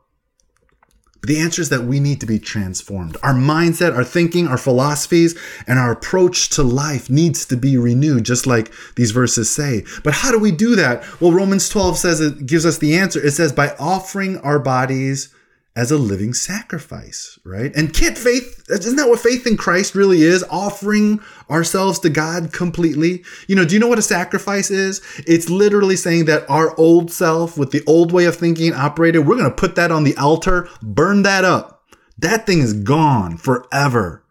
But 1.21 1.29
the 1.29 1.39
answer 1.39 1.63
is 1.63 1.69
that 1.69 1.85
we 1.85 2.01
need 2.01 2.21
to 2.21 2.27
be 2.27 2.41
transformed. 2.41 3.17
Our 3.23 3.33
mindset, 3.33 3.95
our 3.95 4.03
thinking, 4.03 4.49
our 4.49 4.59
philosophies, 4.59 5.39
and 5.69 5.79
our 5.79 5.93
approach 5.93 6.49
to 6.51 6.65
life 6.65 7.09
needs 7.09 7.47
to 7.47 7.57
be 7.57 7.77
renewed, 7.77 8.25
just 8.25 8.45
like 8.45 8.73
these 8.97 9.13
verses 9.13 9.49
say. 9.49 9.85
But 10.03 10.15
how 10.15 10.33
do 10.33 10.39
we 10.41 10.51
do 10.51 10.75
that? 10.75 11.05
Well, 11.21 11.31
Romans 11.31 11.69
12 11.69 11.97
says 11.97 12.21
it 12.21 12.47
gives 12.47 12.67
us 12.67 12.79
the 12.79 12.97
answer. 12.97 13.25
It 13.25 13.31
says, 13.31 13.53
by 13.53 13.77
offering 13.79 14.39
our 14.39 14.59
bodies 14.59 15.33
as 15.75 15.91
a 15.91 15.97
living 15.97 16.35
sacrifice, 16.35 17.39
right? 17.45 17.75
And 17.75 17.95
can't 17.95 18.19
faith, 18.19 18.63
isn't 18.69 18.97
that 18.97 19.09
what 19.09 19.21
faith 19.21 19.47
in 19.47 19.57
Christ 19.57 19.95
really 19.95 20.23
is? 20.23 20.45
Offering 20.51 21.21
ourselves 21.49 21.99
to 22.01 22.11
God 22.11 22.53
completely. 22.53 23.25
You 23.49 23.57
know, 23.57 23.65
do 23.65 23.75
you 23.75 23.81
know 23.81 23.89
what 23.89 23.99
a 23.99 24.03
sacrifice 24.03 24.71
is? 24.71 25.01
It's 25.27 25.49
literally 25.49 25.97
saying 25.97 26.27
that 26.27 26.49
our 26.51 26.79
old 26.79 27.11
self 27.11 27.57
with 27.57 27.71
the 27.71 27.83
old 27.87 28.13
way 28.13 28.27
of 28.27 28.37
thinking 28.37 28.75
operated, 28.75 29.27
we're 29.27 29.39
going 29.39 29.49
to 29.49 29.57
put 29.57 29.75
that 29.77 29.91
on 29.91 30.05
the 30.05 30.17
altar, 30.17 30.69
burn 30.83 31.23
that 31.23 31.45
up. 31.45 31.85
That 32.19 32.47
thing 32.47 32.59
is 32.59 32.75
gone 32.75 33.39
forever. 33.39 34.25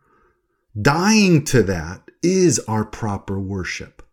Dying 0.80 1.44
to 1.46 1.64
that 1.64 2.04
is 2.22 2.60
our 2.68 2.86
proper 2.86 3.40
worship. 3.40 4.04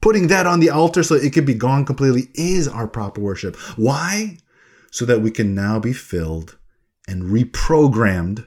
Putting 0.00 0.28
that 0.28 0.46
on 0.46 0.60
the 0.60 0.70
altar 0.70 1.02
so 1.02 1.14
it 1.14 1.34
can 1.34 1.44
be 1.44 1.52
gone 1.52 1.84
completely 1.84 2.28
is 2.34 2.66
our 2.66 2.88
proper 2.88 3.20
worship. 3.20 3.54
Why? 3.76 4.38
So 4.90 5.04
that 5.04 5.20
we 5.20 5.30
can 5.30 5.54
now 5.54 5.78
be 5.78 5.92
filled 5.92 6.56
and 7.10 7.24
reprogrammed 7.24 8.46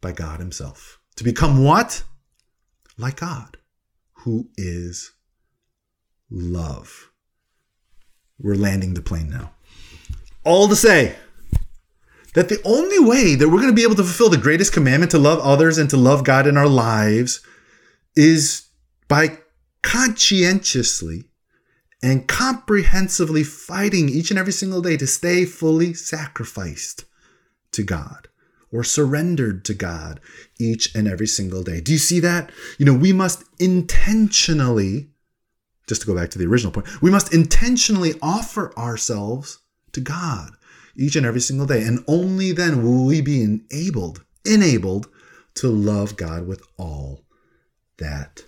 by 0.00 0.12
God 0.12 0.38
Himself 0.38 1.00
to 1.16 1.24
become 1.24 1.64
what? 1.64 2.04
Like 2.96 3.20
God, 3.20 3.56
who 4.12 4.48
is 4.56 5.12
love. 6.30 7.10
We're 8.38 8.54
landing 8.54 8.94
the 8.94 9.02
plane 9.02 9.28
now. 9.28 9.50
All 10.44 10.68
to 10.68 10.76
say 10.76 11.16
that 12.34 12.48
the 12.48 12.62
only 12.64 13.00
way 13.00 13.34
that 13.34 13.48
we're 13.48 13.60
going 13.60 13.66
to 13.66 13.74
be 13.74 13.82
able 13.82 13.96
to 13.96 14.04
fulfill 14.04 14.30
the 14.30 14.38
greatest 14.38 14.72
commandment 14.72 15.10
to 15.10 15.18
love 15.18 15.40
others 15.40 15.76
and 15.76 15.90
to 15.90 15.96
love 15.96 16.24
God 16.24 16.46
in 16.46 16.56
our 16.56 16.68
lives 16.68 17.44
is 18.14 18.68
by 19.08 19.38
conscientiously 19.82 21.24
and 22.02 22.28
comprehensively 22.28 23.42
fighting 23.42 24.08
each 24.08 24.30
and 24.30 24.38
every 24.38 24.52
single 24.52 24.80
day 24.80 24.96
to 24.96 25.06
stay 25.06 25.44
fully 25.44 25.92
sacrificed 25.92 27.04
to 27.72 27.82
God 27.82 28.28
or 28.72 28.84
surrendered 28.84 29.64
to 29.64 29.74
God 29.74 30.20
each 30.58 30.94
and 30.94 31.08
every 31.08 31.26
single 31.26 31.62
day. 31.62 31.80
Do 31.80 31.92
you 31.92 31.98
see 31.98 32.20
that? 32.20 32.50
You 32.78 32.86
know, 32.86 32.94
we 32.94 33.12
must 33.12 33.44
intentionally, 33.58 35.10
just 35.88 36.02
to 36.02 36.06
go 36.06 36.14
back 36.14 36.30
to 36.30 36.38
the 36.38 36.46
original 36.46 36.72
point, 36.72 37.02
we 37.02 37.10
must 37.10 37.34
intentionally 37.34 38.14
offer 38.22 38.76
ourselves 38.78 39.58
to 39.92 40.00
God 40.00 40.52
each 40.96 41.16
and 41.16 41.26
every 41.26 41.40
single 41.40 41.66
day. 41.66 41.82
And 41.82 42.04
only 42.06 42.52
then 42.52 42.82
will 42.82 43.06
we 43.06 43.20
be 43.20 43.42
enabled, 43.42 44.24
enabled 44.44 45.08
to 45.54 45.68
love 45.68 46.16
God 46.16 46.46
with 46.46 46.62
all 46.78 47.24
that 47.98 48.44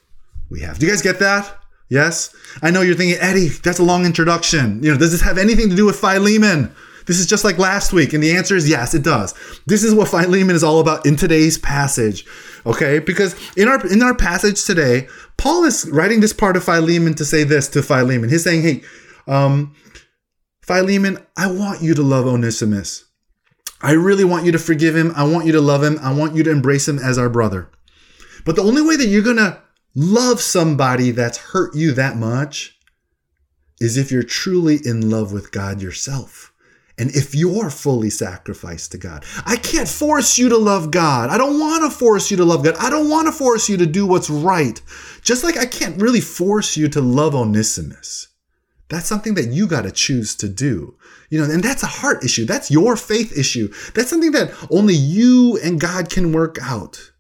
we 0.51 0.61
have. 0.61 0.79
Do 0.79 0.87
you 0.87 0.93
guys 0.93 1.03
get 1.03 1.19
that? 1.19 1.59
Yes? 1.89 2.35
I 2.63 2.71
know 2.71 2.81
you're 2.81 2.95
thinking, 2.95 3.19
Eddie, 3.21 3.49
that's 3.49 3.79
a 3.79 3.85
long 3.85 4.07
introduction. 4.07 4.83
You 4.83 4.93
know, 4.93 4.99
does 4.99 5.13
this 5.13 5.21
have 5.21 5.37
anything 5.37 5.69
to 5.69 5.77
do 5.77 5.85
with 5.85 5.99
Philemon? 5.99 6.75
This 7.07 7.19
is 7.19 7.27
just 7.27 7.45
like 7.45 7.59
last 7.59 7.93
week. 7.93 8.13
And 8.13 8.23
the 8.23 8.37
answer 8.37 8.57
is 8.57 8.69
yes, 8.69 8.95
it 8.95 9.03
does. 9.03 9.35
This 9.67 9.83
is 9.83 9.95
what 9.95 10.09
Philemon 10.09 10.55
is 10.55 10.65
all 10.65 10.81
about 10.81 11.07
in 11.07 11.17
today's 11.17 11.59
passage. 11.59 12.25
Okay? 12.67 12.99
Because 12.99 13.35
in 13.57 13.69
our 13.69 13.85
in 13.87 14.03
our 14.03 14.15
passage 14.15 14.65
today, 14.65 15.09
Paul 15.37 15.65
is 15.65 15.89
writing 15.91 16.21
this 16.21 16.33
part 16.33 16.57
of 16.57 16.65
Philemon 16.65 17.15
to 17.15 17.25
say 17.25 17.45
this 17.45 17.69
to 17.69 17.83
Philemon. 17.83 18.31
He's 18.31 18.45
saying, 18.45 18.63
hey, 18.63 18.83
um, 19.27 19.75
Philemon, 20.63 21.19
I 21.37 21.51
want 21.51 21.83
you 21.83 21.95
to 21.95 22.03
love 22.03 22.27
Onesimus. 22.27 23.05
I 23.81 23.93
really 23.93 24.25
want 24.25 24.47
you 24.47 24.53
to 24.53 24.59
forgive 24.59 24.95
him. 24.95 25.13
I 25.17 25.25
want 25.25 25.47
you 25.47 25.53
to 25.53 25.61
love 25.61 25.83
him. 25.83 25.99
I 26.01 26.13
want 26.13 26.37
you 26.37 26.45
to 26.45 26.51
embrace 26.51 26.87
him 26.87 26.99
as 27.01 27.19
our 27.19 27.29
brother. 27.29 27.69
But 28.45 28.57
the 28.57 28.63
only 28.63 28.83
way 28.83 28.97
that 28.97 29.07
you're 29.07 29.23
to 29.23 29.61
love 29.95 30.41
somebody 30.41 31.11
that's 31.11 31.39
hurt 31.39 31.75
you 31.75 31.93
that 31.93 32.17
much 32.17 32.79
is 33.81 33.97
if 33.97 34.13
you're 34.13 34.23
truly 34.23 34.79
in 34.85 35.11
love 35.11 35.33
with 35.33 35.51
God 35.51 35.83
yourself. 35.83 36.52
And 36.99 37.11
if 37.11 37.35
you're 37.35 37.71
fully 37.71 38.11
sacrificed 38.11 38.93
to 38.93 38.99
God, 38.99 39.25
I 39.47 39.57
can't 39.57 39.89
force 39.89 40.37
you 40.37 40.49
to 40.51 40.59
love 40.59 40.91
God. 40.91 41.31
I 41.31 41.39
don't 41.39 41.59
want 41.59 41.91
to 41.91 41.99
force 41.99 42.31
you 42.31 42.37
to 42.37 42.45
love 42.45 42.63
God. 42.63 42.77
I 42.79 42.91
don't 42.91 43.09
want 43.09 43.27
to 43.29 43.33
force 43.33 43.69
you 43.69 43.77
to 43.79 43.87
do 43.87 44.07
what's 44.07 44.29
right. 44.29 44.81
Just 45.23 45.43
like 45.43 45.57
I 45.57 45.67
can't 45.67 46.01
really 46.01 46.21
force 46.21 46.77
you 46.77 46.89
to 46.89 47.01
love 47.01 47.35
Onesimus. 47.35 48.29
That's 48.89 49.07
something 49.07 49.35
that 49.35 49.49
you 49.49 49.67
got 49.67 49.83
to 49.83 49.91
choose 49.91 50.37
to 50.37 50.49
do. 50.49 50.97
You 51.31 51.39
know, 51.39 51.51
and 51.51 51.65
that's 51.65 51.83
a 51.83 51.87
heart 51.87 52.23
issue. 52.23 52.45
That's 52.45 52.71
your 52.71 52.95
faith 52.95 53.37
issue. 53.37 53.73
That's 53.95 54.11
something 54.11 54.33
that 54.33 54.53
only 54.71 54.95
you 54.95 55.59
and 55.65 55.81
God 55.81 56.11
can 56.11 56.31
work 56.33 56.59
out. 56.61 57.13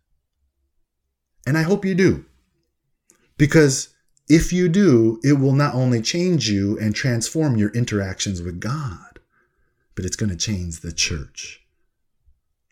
And 1.46 1.56
I 1.56 1.62
hope 1.62 1.86
you 1.86 1.94
do. 1.94 2.26
Because 3.38 3.88
if 4.28 4.52
you 4.52 4.68
do, 4.68 5.18
it 5.24 5.40
will 5.40 5.54
not 5.54 5.74
only 5.74 6.02
change 6.02 6.48
you 6.48 6.78
and 6.78 6.94
transform 6.94 7.56
your 7.56 7.70
interactions 7.70 8.42
with 8.42 8.60
God, 8.60 9.11
but 9.94 10.04
it's 10.04 10.16
going 10.16 10.30
to 10.30 10.36
change 10.36 10.80
the 10.80 10.92
church. 10.92 11.60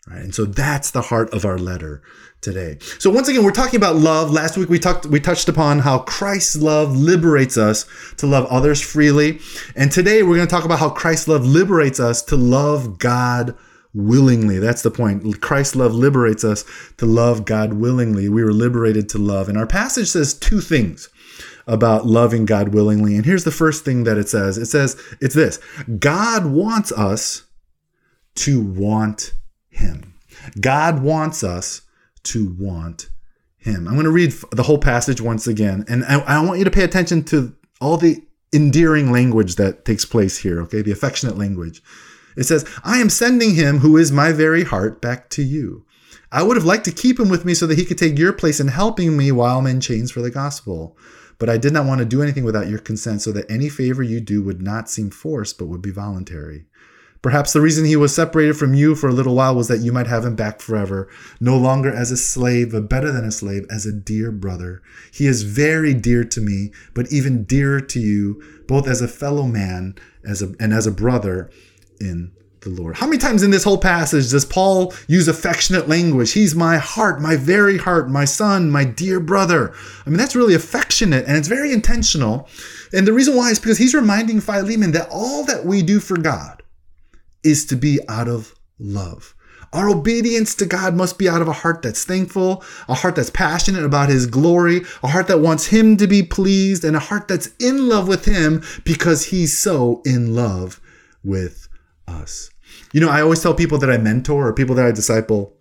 Right? 0.07 0.21
And 0.21 0.33
so 0.33 0.45
that's 0.45 0.91
the 0.91 1.03
heart 1.03 1.31
of 1.33 1.45
our 1.45 1.59
letter 1.59 2.01
today. 2.41 2.79
So 2.97 3.11
once 3.11 3.27
again, 3.27 3.43
we're 3.43 3.51
talking 3.51 3.77
about 3.77 3.97
love. 3.97 4.31
Last 4.31 4.57
week 4.57 4.67
we 4.67 4.79
talked 4.79 5.05
we 5.05 5.19
touched 5.19 5.47
upon 5.47 5.79
how 5.79 5.99
Christ's 5.99 6.57
love 6.57 6.97
liberates 6.97 7.55
us 7.55 7.85
to 8.17 8.25
love 8.25 8.47
others 8.47 8.81
freely. 8.81 9.39
And 9.75 9.91
today 9.91 10.23
we're 10.23 10.37
going 10.37 10.47
to 10.47 10.51
talk 10.53 10.65
about 10.65 10.79
how 10.79 10.89
Christ's 10.89 11.27
love 11.27 11.45
liberates 11.45 11.99
us 11.99 12.23
to 12.23 12.35
love 12.35 12.97
God 12.97 13.55
willingly. 13.93 14.57
That's 14.57 14.81
the 14.81 14.89
point. 14.89 15.39
Christ's 15.41 15.75
love 15.75 15.93
liberates 15.93 16.43
us 16.43 16.65
to 16.97 17.05
love 17.05 17.45
God 17.45 17.73
willingly. 17.73 18.27
We 18.27 18.43
were 18.43 18.53
liberated 18.53 19.07
to 19.09 19.19
love. 19.19 19.49
And 19.49 19.57
our 19.57 19.67
passage 19.67 20.07
says 20.07 20.33
two 20.33 20.61
things 20.61 21.09
about 21.67 22.05
loving 22.05 22.45
God 22.45 22.73
willingly. 22.73 23.15
And 23.15 23.25
here's 23.25 23.43
the 23.43 23.51
first 23.51 23.85
thing 23.85 24.03
that 24.03 24.17
it 24.17 24.29
says 24.29 24.57
it 24.57 24.65
says, 24.65 25.01
it's 25.19 25.35
this 25.35 25.59
God 25.99 26.45
wants 26.45 26.91
us 26.91 27.43
to 28.35 28.61
want 28.61 29.33
Him. 29.69 30.13
God 30.59 31.03
wants 31.03 31.43
us 31.43 31.81
to 32.23 32.55
want 32.59 33.09
Him. 33.57 33.87
I'm 33.87 33.93
going 33.93 34.05
to 34.05 34.11
read 34.11 34.33
the 34.51 34.63
whole 34.63 34.79
passage 34.79 35.21
once 35.21 35.47
again. 35.47 35.85
And 35.87 36.03
I, 36.05 36.19
I 36.21 36.43
want 36.43 36.59
you 36.59 36.65
to 36.65 36.71
pay 36.71 36.83
attention 36.83 37.23
to 37.25 37.55
all 37.79 37.97
the 37.97 38.23
endearing 38.53 39.11
language 39.11 39.55
that 39.55 39.85
takes 39.85 40.05
place 40.05 40.37
here, 40.37 40.61
okay? 40.61 40.81
The 40.81 40.91
affectionate 40.91 41.37
language. 41.37 41.81
It 42.37 42.43
says, 42.43 42.65
I 42.83 42.99
am 42.99 43.09
sending 43.09 43.55
him 43.55 43.79
who 43.79 43.97
is 43.97 44.11
my 44.11 44.31
very 44.31 44.63
heart 44.63 45.01
back 45.01 45.29
to 45.31 45.43
you. 45.43 45.85
I 46.31 46.43
would 46.43 46.55
have 46.55 46.65
liked 46.65 46.85
to 46.85 46.91
keep 46.91 47.19
him 47.19 47.29
with 47.29 47.43
me 47.43 47.53
so 47.53 47.67
that 47.67 47.77
he 47.77 47.85
could 47.85 47.97
take 47.97 48.17
your 48.17 48.31
place 48.31 48.59
in 48.59 48.69
helping 48.69 49.17
me 49.17 49.31
while 49.31 49.59
I'm 49.59 49.67
in 49.67 49.81
chains 49.81 50.11
for 50.11 50.21
the 50.21 50.29
gospel. 50.29 50.97
But 51.41 51.49
I 51.49 51.57
did 51.57 51.73
not 51.73 51.87
want 51.87 51.97
to 51.97 52.05
do 52.05 52.21
anything 52.21 52.43
without 52.43 52.67
your 52.67 52.77
consent, 52.77 53.23
so 53.23 53.31
that 53.31 53.49
any 53.49 53.67
favor 53.67 54.03
you 54.03 54.21
do 54.21 54.43
would 54.43 54.61
not 54.61 54.91
seem 54.91 55.09
forced, 55.09 55.57
but 55.57 55.65
would 55.65 55.81
be 55.81 55.89
voluntary. 55.89 56.65
Perhaps 57.23 57.51
the 57.51 57.61
reason 57.61 57.83
he 57.83 57.95
was 57.95 58.13
separated 58.13 58.57
from 58.57 58.75
you 58.75 58.93
for 58.93 59.09
a 59.09 59.11
little 59.11 59.33
while 59.33 59.55
was 59.55 59.67
that 59.67 59.79
you 59.79 59.91
might 59.91 60.05
have 60.05 60.23
him 60.23 60.35
back 60.35 60.61
forever, 60.61 61.09
no 61.39 61.57
longer 61.57 61.91
as 61.91 62.11
a 62.11 62.17
slave, 62.17 62.73
but 62.73 62.87
better 62.87 63.11
than 63.11 63.25
a 63.25 63.31
slave, 63.31 63.65
as 63.71 63.87
a 63.87 63.91
dear 63.91 64.31
brother. 64.31 64.83
He 65.11 65.25
is 65.25 65.41
very 65.41 65.95
dear 65.95 66.23
to 66.25 66.41
me, 66.41 66.71
but 66.93 67.11
even 67.11 67.43
dearer 67.43 67.81
to 67.81 67.99
you, 67.99 68.39
both 68.67 68.87
as 68.87 69.01
a 69.01 69.07
fellow 69.07 69.47
man 69.47 69.95
as 70.23 70.43
a, 70.43 70.53
and 70.59 70.71
as 70.71 70.85
a 70.85 70.91
brother 70.91 71.49
in 71.99 72.33
the 72.61 72.69
Lord. 72.69 72.95
How 72.95 73.07
many 73.07 73.17
times 73.17 73.43
in 73.43 73.51
this 73.51 73.63
whole 73.63 73.77
passage 73.77 74.29
does 74.31 74.45
Paul 74.45 74.93
use 75.07 75.27
affectionate 75.27 75.89
language? 75.89 76.31
He's 76.31 76.55
my 76.55 76.77
heart, 76.77 77.19
my 77.19 77.35
very 77.35 77.77
heart, 77.77 78.09
my 78.09 78.25
son, 78.25 78.69
my 78.69 78.83
dear 78.83 79.19
brother. 79.19 79.73
I 80.05 80.09
mean, 80.09 80.17
that's 80.17 80.35
really 80.35 80.53
affectionate 80.53 81.25
and 81.25 81.37
it's 81.37 81.47
very 81.47 81.73
intentional. 81.73 82.47
And 82.93 83.07
the 83.07 83.13
reason 83.13 83.35
why 83.35 83.49
is 83.49 83.59
because 83.59 83.77
he's 83.77 83.95
reminding 83.95 84.41
Philemon 84.41 84.91
that 84.91 85.09
all 85.11 85.43
that 85.45 85.65
we 85.65 85.81
do 85.81 85.99
for 85.99 86.17
God 86.17 86.61
is 87.43 87.65
to 87.65 87.75
be 87.75 87.99
out 88.07 88.27
of 88.27 88.53
love. 88.79 89.33
Our 89.73 89.89
obedience 89.89 90.53
to 90.55 90.65
God 90.65 90.95
must 90.95 91.17
be 91.17 91.29
out 91.29 91.41
of 91.41 91.47
a 91.47 91.53
heart 91.53 91.81
that's 91.81 92.03
thankful, 92.03 92.61
a 92.89 92.93
heart 92.93 93.15
that's 93.15 93.29
passionate 93.29 93.85
about 93.85 94.09
His 94.09 94.25
glory, 94.25 94.81
a 95.01 95.07
heart 95.07 95.27
that 95.27 95.39
wants 95.39 95.67
Him 95.67 95.95
to 95.95 96.07
be 96.07 96.23
pleased, 96.23 96.83
and 96.83 96.93
a 96.93 96.99
heart 96.99 97.29
that's 97.29 97.51
in 97.57 97.87
love 97.87 98.05
with 98.05 98.25
Him 98.25 98.63
because 98.83 99.27
He's 99.27 99.57
so 99.57 100.01
in 100.03 100.35
love 100.35 100.81
with 101.23 101.69
us. 102.07 102.49
You 102.93 103.01
know, 103.01 103.09
I 103.09 103.21
always 103.21 103.41
tell 103.41 103.53
people 103.53 103.77
that 103.79 103.89
I 103.89 103.97
mentor 103.97 104.47
or 104.47 104.53
people 104.53 104.75
that 104.75 104.85
I 104.85 104.91
disciple 104.91 105.57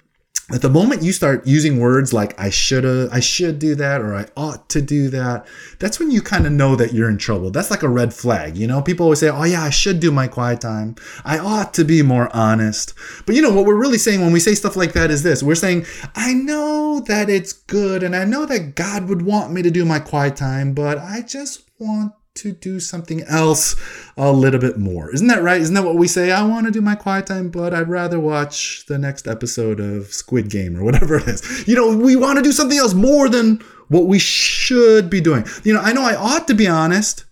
at 0.52 0.62
the 0.62 0.70
moment 0.70 1.02
you 1.02 1.12
start 1.12 1.47
using 1.47 1.78
words 1.78 2.12
like 2.12 2.38
I 2.38 2.50
should 2.50 2.85
I 3.12 3.20
should 3.20 3.59
do 3.59 3.75
that 3.76 4.00
or 4.00 4.14
I 4.14 4.26
ought 4.37 4.68
to 4.70 4.82
do 4.82 5.09
that, 5.11 5.47
that's 5.78 6.00
when 6.00 6.11
you 6.11 6.23
kind 6.23 6.47
of 6.47 6.52
know 6.52 6.75
that 6.76 6.92
you're 6.92 7.09
in 7.09 7.18
trouble. 7.18 7.50
That's 7.50 7.70
like 7.70 7.82
a 7.82 7.88
red 7.88 8.12
flag. 8.12 8.56
You 8.56 8.66
know, 8.66 8.82
people 8.82 9.04
always 9.04 9.20
say, 9.20 9.28
"Oh 9.28 9.44
yeah, 9.44 9.62
I 9.62 9.70
should 9.70 10.00
do 10.00 10.11
my 10.11 10.26
quiet 10.26 10.61
time. 10.61 10.97
I 11.25 11.38
ought 11.38 11.73
to 11.75 11.85
be 11.85 12.02
more 12.02 12.35
honest." 12.35 12.94
But 13.26 13.37
you 13.37 13.42
know 13.42 13.52
what 13.52 13.64
we're 13.64 13.80
really 13.80 13.99
saying 13.99 14.20
when 14.20 14.32
we 14.32 14.40
say 14.40 14.54
stuff 14.54 14.76
like 14.76 14.92
that 14.94 15.11
is 15.11 15.23
this. 15.23 15.42
We're 15.42 15.54
saying, 15.54 15.87
"I 16.16 16.32
know 16.35 17.00
that 17.06 17.30
it's 17.30 17.52
good 17.52 18.02
and 18.02 18.16
I 18.16 18.25
know 18.25 18.44
that 18.47 18.75
God 18.75 19.09
would 19.09 19.23
want 19.23 19.52
me 19.52 19.62
to 19.62 19.70
do 19.70 19.85
my 19.85 20.00
quiet 20.00 20.37
time, 20.37 20.73
but 20.75 20.99
I 20.99 21.23
just 21.23 21.62
want 21.78 22.12
to 22.37 22.52
do 22.52 22.80
something 22.80 23.22
else 23.25 23.76
a 24.16 24.32
little 24.32 24.60
bit 24.60 24.78
more. 24.78 25.12
Isn't 25.12 25.26
that 25.26 25.42
right? 25.42 25.60
Isn't 25.60 25.75
that 25.75 25.84
what 25.84 25.96
we 25.96 26.08
say? 26.08 26.30
I 26.30 26.42
want 26.44 26.66
to 26.66 26.72
do 26.72 26.80
my 26.80 26.94
quiet 26.94 27.26
time, 27.26 27.50
but 27.50 27.75
I'd 27.75 27.88
rather 27.88 28.20
watch 28.20 28.87
the 28.87 28.99
next 28.99 29.26
episode 29.26 29.80
of 29.80 30.06
Squid 30.06 30.49
Game 30.49 30.76
or 30.76 30.84
whatever 30.84 31.16
it 31.16 31.28
is. 31.28 31.66
You 31.66 31.75
know, 31.75 31.96
we 31.96 32.16
want 32.16 32.38
to 32.38 32.42
do 32.42 32.52
something 32.52 32.78
else 32.78 32.94
more 32.94 33.28
than 33.28 33.60
what 33.88 34.06
we 34.06 34.18
should 34.18 35.10
be 35.10 35.20
doing. 35.20 35.44
You 35.64 35.75
know, 35.75 35.80
I 35.80 35.92
know 35.92 36.02
I 36.02 36.14
ought 36.14 36.46
to 36.49 36.54
be 36.54 36.68
honest, 36.68 37.25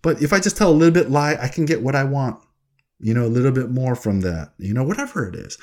but 0.00 0.22
if 0.22 0.32
I 0.32 0.40
just 0.40 0.56
tell 0.56 0.70
a 0.70 0.72
little 0.72 0.94
bit 0.94 1.10
lie, 1.10 1.36
I 1.40 1.48
can 1.48 1.66
get 1.66 1.82
what 1.82 1.94
I 1.94 2.04
want. 2.04 2.40
You 2.98 3.14
know, 3.14 3.24
a 3.24 3.28
little 3.28 3.52
bit 3.52 3.70
more 3.70 3.94
from 3.94 4.20
that, 4.20 4.54
you 4.58 4.72
know, 4.72 4.84
whatever 4.84 5.28
it 5.28 5.34
is. 5.34 5.58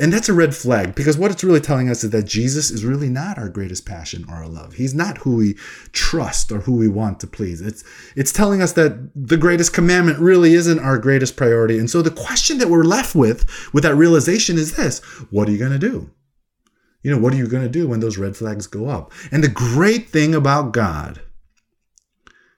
And 0.00 0.12
that's 0.12 0.28
a 0.28 0.34
red 0.34 0.56
flag 0.56 0.96
because 0.96 1.16
what 1.16 1.30
it's 1.30 1.44
really 1.44 1.60
telling 1.60 1.88
us 1.88 2.02
is 2.02 2.10
that 2.10 2.24
Jesus 2.24 2.70
is 2.70 2.84
really 2.84 3.08
not 3.08 3.38
our 3.38 3.48
greatest 3.48 3.86
passion 3.86 4.24
or 4.28 4.34
our 4.34 4.48
love. 4.48 4.74
He's 4.74 4.92
not 4.92 5.18
who 5.18 5.36
we 5.36 5.54
trust 5.92 6.50
or 6.50 6.58
who 6.60 6.74
we 6.74 6.88
want 6.88 7.20
to 7.20 7.28
please. 7.28 7.60
It's 7.60 7.84
it's 8.16 8.32
telling 8.32 8.60
us 8.60 8.72
that 8.72 9.10
the 9.14 9.36
greatest 9.36 9.72
commandment 9.72 10.18
really 10.18 10.54
isn't 10.54 10.80
our 10.80 10.98
greatest 10.98 11.36
priority. 11.36 11.78
And 11.78 11.88
so 11.88 12.02
the 12.02 12.10
question 12.10 12.58
that 12.58 12.68
we're 12.68 12.82
left 12.82 13.14
with 13.14 13.48
with 13.72 13.84
that 13.84 13.94
realization 13.94 14.56
is 14.56 14.74
this, 14.76 14.98
what 15.30 15.48
are 15.48 15.52
you 15.52 15.58
going 15.58 15.70
to 15.70 15.78
do? 15.78 16.10
You 17.04 17.12
know, 17.12 17.18
what 17.18 17.32
are 17.32 17.36
you 17.36 17.46
going 17.46 17.62
to 17.62 17.68
do 17.68 17.86
when 17.86 18.00
those 18.00 18.18
red 18.18 18.36
flags 18.36 18.66
go 18.66 18.88
up? 18.88 19.12
And 19.30 19.44
the 19.44 19.48
great 19.48 20.08
thing 20.08 20.34
about 20.34 20.72
God 20.72 21.20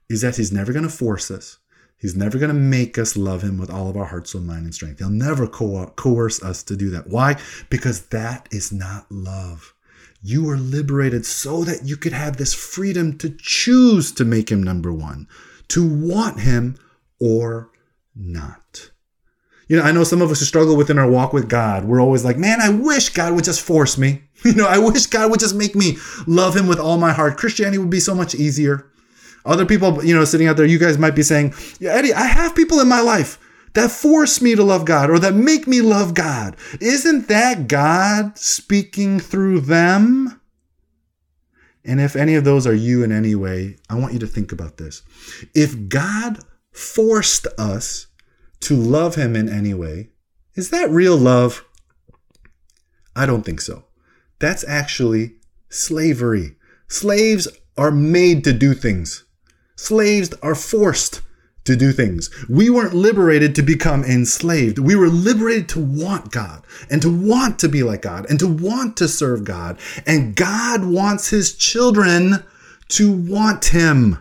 is 0.08 0.22
that 0.22 0.36
he's 0.36 0.52
never 0.52 0.72
going 0.72 0.84
to 0.84 0.88
force 0.88 1.30
us. 1.30 1.58
He's 1.98 2.16
never 2.16 2.38
going 2.38 2.48
to 2.48 2.54
make 2.54 2.98
us 2.98 3.16
love 3.16 3.42
him 3.42 3.58
with 3.58 3.70
all 3.70 3.88
of 3.88 3.96
our 3.96 4.04
heart, 4.04 4.28
soul, 4.28 4.42
mind, 4.42 4.64
and 4.64 4.74
strength. 4.74 4.98
He'll 4.98 5.08
never 5.08 5.46
co- 5.46 5.92
coerce 5.96 6.42
us 6.42 6.62
to 6.64 6.76
do 6.76 6.90
that. 6.90 7.08
Why? 7.08 7.36
Because 7.70 8.06
that 8.08 8.48
is 8.50 8.70
not 8.70 9.10
love. 9.10 9.74
You 10.22 10.44
were 10.44 10.56
liberated 10.56 11.24
so 11.24 11.64
that 11.64 11.84
you 11.84 11.96
could 11.96 12.12
have 12.12 12.36
this 12.36 12.52
freedom 12.52 13.16
to 13.18 13.30
choose 13.38 14.12
to 14.12 14.24
make 14.24 14.50
him 14.50 14.62
number 14.62 14.92
one, 14.92 15.26
to 15.68 15.88
want 15.88 16.40
him 16.40 16.76
or 17.18 17.70
not. 18.14 18.90
You 19.68 19.76
know, 19.76 19.82
I 19.82 19.92
know 19.92 20.04
some 20.04 20.22
of 20.22 20.30
us 20.30 20.38
who 20.38 20.44
struggle 20.44 20.76
within 20.76 20.98
our 20.98 21.08
walk 21.08 21.32
with 21.32 21.48
God. 21.48 21.84
We're 21.84 22.00
always 22.00 22.24
like, 22.24 22.36
man, 22.38 22.60
I 22.60 22.68
wish 22.68 23.08
God 23.08 23.34
would 23.34 23.44
just 23.44 23.60
force 23.60 23.96
me. 23.98 24.22
You 24.44 24.54
know, 24.54 24.68
I 24.68 24.78
wish 24.78 25.06
God 25.06 25.30
would 25.30 25.40
just 25.40 25.54
make 25.56 25.74
me 25.74 25.96
love 26.26 26.54
him 26.54 26.66
with 26.68 26.78
all 26.78 26.98
my 26.98 27.12
heart. 27.12 27.38
Christianity 27.38 27.78
would 27.78 27.90
be 27.90 28.00
so 28.00 28.14
much 28.14 28.34
easier. 28.34 28.86
Other 29.46 29.64
people, 29.64 30.04
you 30.04 30.14
know, 30.14 30.24
sitting 30.24 30.48
out 30.48 30.56
there, 30.56 30.66
you 30.66 30.78
guys 30.78 30.98
might 30.98 31.14
be 31.14 31.22
saying, 31.22 31.54
yeah, 31.78 31.92
Eddie, 31.92 32.12
I 32.12 32.26
have 32.26 32.56
people 32.56 32.80
in 32.80 32.88
my 32.88 33.00
life 33.00 33.38
that 33.74 33.90
force 33.90 34.40
me 34.40 34.54
to 34.54 34.62
love 34.62 34.84
God 34.84 35.08
or 35.10 35.18
that 35.18 35.34
make 35.34 35.66
me 35.66 35.80
love 35.80 36.14
God. 36.14 36.56
Isn't 36.80 37.28
that 37.28 37.68
God 37.68 38.36
speaking 38.38 39.20
through 39.20 39.60
them? 39.60 40.40
And 41.84 42.00
if 42.00 42.16
any 42.16 42.34
of 42.34 42.44
those 42.44 42.66
are 42.66 42.74
you 42.74 43.04
in 43.04 43.12
any 43.12 43.34
way, 43.34 43.76
I 43.88 43.94
want 43.94 44.14
you 44.14 44.18
to 44.18 44.26
think 44.26 44.50
about 44.50 44.78
this. 44.78 45.02
If 45.54 45.88
God 45.88 46.40
forced 46.72 47.46
us 47.58 48.08
to 48.60 48.74
love 48.74 49.14
Him 49.14 49.36
in 49.36 49.48
any 49.48 49.74
way, 49.74 50.10
is 50.54 50.70
that 50.70 50.90
real 50.90 51.16
love? 51.16 51.64
I 53.14 53.26
don't 53.26 53.44
think 53.44 53.60
so. 53.60 53.84
That's 54.40 54.64
actually 54.66 55.36
slavery. 55.68 56.56
Slaves 56.88 57.46
are 57.76 57.90
made 57.90 58.42
to 58.44 58.52
do 58.52 58.74
things. 58.74 59.25
Slaves 59.76 60.34
are 60.42 60.54
forced 60.54 61.20
to 61.66 61.76
do 61.76 61.92
things. 61.92 62.30
We 62.48 62.70
weren't 62.70 62.94
liberated 62.94 63.54
to 63.56 63.62
become 63.62 64.04
enslaved. 64.04 64.78
We 64.78 64.96
were 64.96 65.08
liberated 65.08 65.68
to 65.70 65.80
want 65.80 66.32
God 66.32 66.64
and 66.90 67.02
to 67.02 67.10
want 67.10 67.58
to 67.58 67.68
be 67.68 67.82
like 67.82 68.02
God 68.02 68.26
and 68.30 68.38
to 68.38 68.46
want 68.46 68.96
to 68.98 69.08
serve 69.08 69.44
God. 69.44 69.78
And 70.06 70.34
God 70.34 70.84
wants 70.84 71.28
his 71.28 71.54
children 71.54 72.44
to 72.88 73.12
want 73.12 73.66
him, 73.66 74.18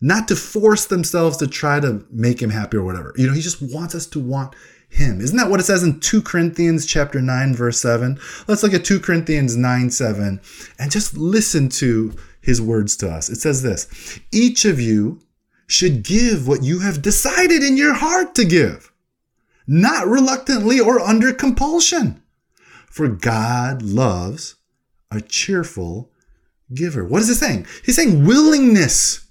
not 0.00 0.28
to 0.28 0.36
force 0.36 0.86
themselves 0.86 1.36
to 1.38 1.46
try 1.46 1.80
to 1.80 2.04
make 2.10 2.40
him 2.40 2.50
happy 2.50 2.76
or 2.76 2.84
whatever. 2.84 3.12
You 3.16 3.26
know, 3.26 3.34
he 3.34 3.40
just 3.40 3.60
wants 3.60 3.94
us 3.94 4.06
to 4.06 4.20
want 4.20 4.54
him. 4.88 5.20
Isn't 5.20 5.36
that 5.36 5.50
what 5.50 5.58
it 5.58 5.64
says 5.64 5.82
in 5.82 5.98
2 5.98 6.22
Corinthians 6.22 6.86
chapter 6.86 7.20
9 7.20 7.54
verse 7.54 7.80
7? 7.80 8.18
Let's 8.46 8.62
look 8.62 8.74
at 8.74 8.84
2 8.84 9.00
Corinthians 9.00 9.56
9 9.56 9.90
7 9.90 10.40
and 10.78 10.90
just 10.90 11.16
listen 11.16 11.68
to 11.70 12.14
his 12.44 12.60
words 12.60 12.96
to 12.96 13.10
us. 13.10 13.28
It 13.28 13.40
says 13.40 13.62
this 13.62 14.20
Each 14.32 14.64
of 14.64 14.78
you 14.78 15.20
should 15.66 16.02
give 16.02 16.46
what 16.46 16.62
you 16.62 16.80
have 16.80 17.02
decided 17.02 17.62
in 17.62 17.76
your 17.76 17.94
heart 17.94 18.34
to 18.34 18.44
give, 18.44 18.92
not 19.66 20.06
reluctantly 20.06 20.78
or 20.78 21.00
under 21.00 21.32
compulsion. 21.32 22.22
For 22.86 23.08
God 23.08 23.82
loves 23.82 24.56
a 25.10 25.20
cheerful 25.20 26.10
giver. 26.72 27.04
What 27.04 27.22
is 27.22 27.30
it 27.30 27.36
saying? 27.36 27.66
He's 27.84 27.96
saying 27.96 28.24
willingness 28.24 29.26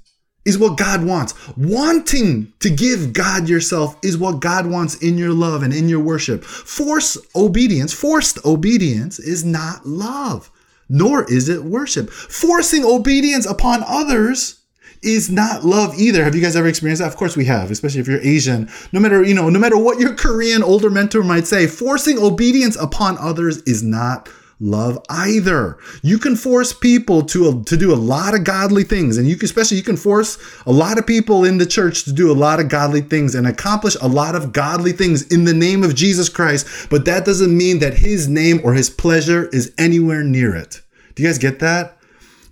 is 0.46 0.58
what 0.58 0.78
God 0.78 1.06
wants. 1.06 1.34
Wanting 1.56 2.52
to 2.60 2.70
give 2.70 3.14
God 3.14 3.48
yourself 3.48 3.98
is 4.04 4.18
what 4.18 4.42
God 4.42 4.68
wants 4.68 4.96
in 4.96 5.18
your 5.18 5.32
love 5.32 5.64
and 5.64 5.74
in 5.74 5.88
your 5.88 6.02
worship. 6.02 6.44
Force 6.44 7.18
obedience, 7.36 7.94
forced 7.94 8.44
obedience 8.46 9.20
is 9.20 9.46
not 9.46 9.86
love 9.86 10.52
nor 10.94 11.30
is 11.30 11.50
it 11.50 11.64
worship. 11.64 12.10
Forcing 12.10 12.86
obedience 12.86 13.46
upon 13.48 13.84
others 13.88 14.62
is 15.02 15.30
not 15.30 15.66
love 15.66 16.00
either. 16.00 16.24
Have 16.24 16.36
you 16.36 16.42
guys 16.42 16.56
ever 16.56 16.68
experienced 16.68 17.02
that? 17.02 17.08
Of 17.08 17.18
course 17.18 17.36
we 17.36 17.46
have, 17.46 17.72
especially 17.72 18.00
if 18.00 18.08
you're 18.08 18.22
Asian. 18.22 18.70
No 18.94 19.00
matter, 19.00 19.24
you 19.24 19.34
know, 19.34 19.50
no 19.50 19.60
matter 19.60 19.78
what 19.78 20.00
your 20.00 20.14
Korean 20.14 20.64
older 20.64 20.90
mentor 20.90 21.24
might 21.24 21.48
say, 21.48 21.68
forcing 21.68 22.18
obedience 22.20 22.78
upon 22.78 23.18
others 23.18 23.58
is 23.64 23.84
not 23.84 24.30
love 24.60 24.98
either. 25.10 25.78
You 26.04 26.18
can 26.18 26.36
force 26.36 26.72
people 26.72 27.24
to 27.24 27.64
to 27.64 27.76
do 27.76 27.92
a 27.92 27.96
lot 27.96 28.34
of 28.34 28.44
godly 28.44 28.84
things, 28.84 29.18
and 29.18 29.28
you 29.28 29.36
can, 29.36 29.46
especially 29.46 29.78
you 29.78 29.84
can 29.84 29.98
force 29.98 30.38
a 30.66 30.72
lot 30.72 30.98
of 30.98 31.08
people 31.08 31.44
in 31.44 31.58
the 31.58 31.66
church 31.66 32.04
to 32.06 32.14
do 32.14 32.32
a 32.32 32.34
lot 32.34 32.60
of 32.60 32.70
godly 32.70 33.02
things 33.02 33.36
and 33.36 33.48
accomplish 33.48 33.98
a 34.02 34.08
lot 34.08 34.36
of 34.36 34.54
godly 34.54 34.92
things 34.92 35.24
in 35.34 35.44
the 35.44 35.54
name 35.54 35.84
of 35.84 35.96
Jesus 35.96 36.30
Christ. 36.30 36.90
But 36.90 37.06
that 37.06 37.26
doesn't 37.26 37.56
mean 37.56 37.80
that 37.80 37.96
His 37.96 38.30
name 38.30 38.62
or 38.64 38.74
His 38.74 38.90
pleasure 38.90 39.48
is 39.48 39.74
anywhere 39.78 40.24
near 40.24 40.56
it. 40.56 40.83
Do 41.16 41.24
you 41.24 41.30
guys 41.30 41.38
get 41.38 41.60
that? 41.60 41.98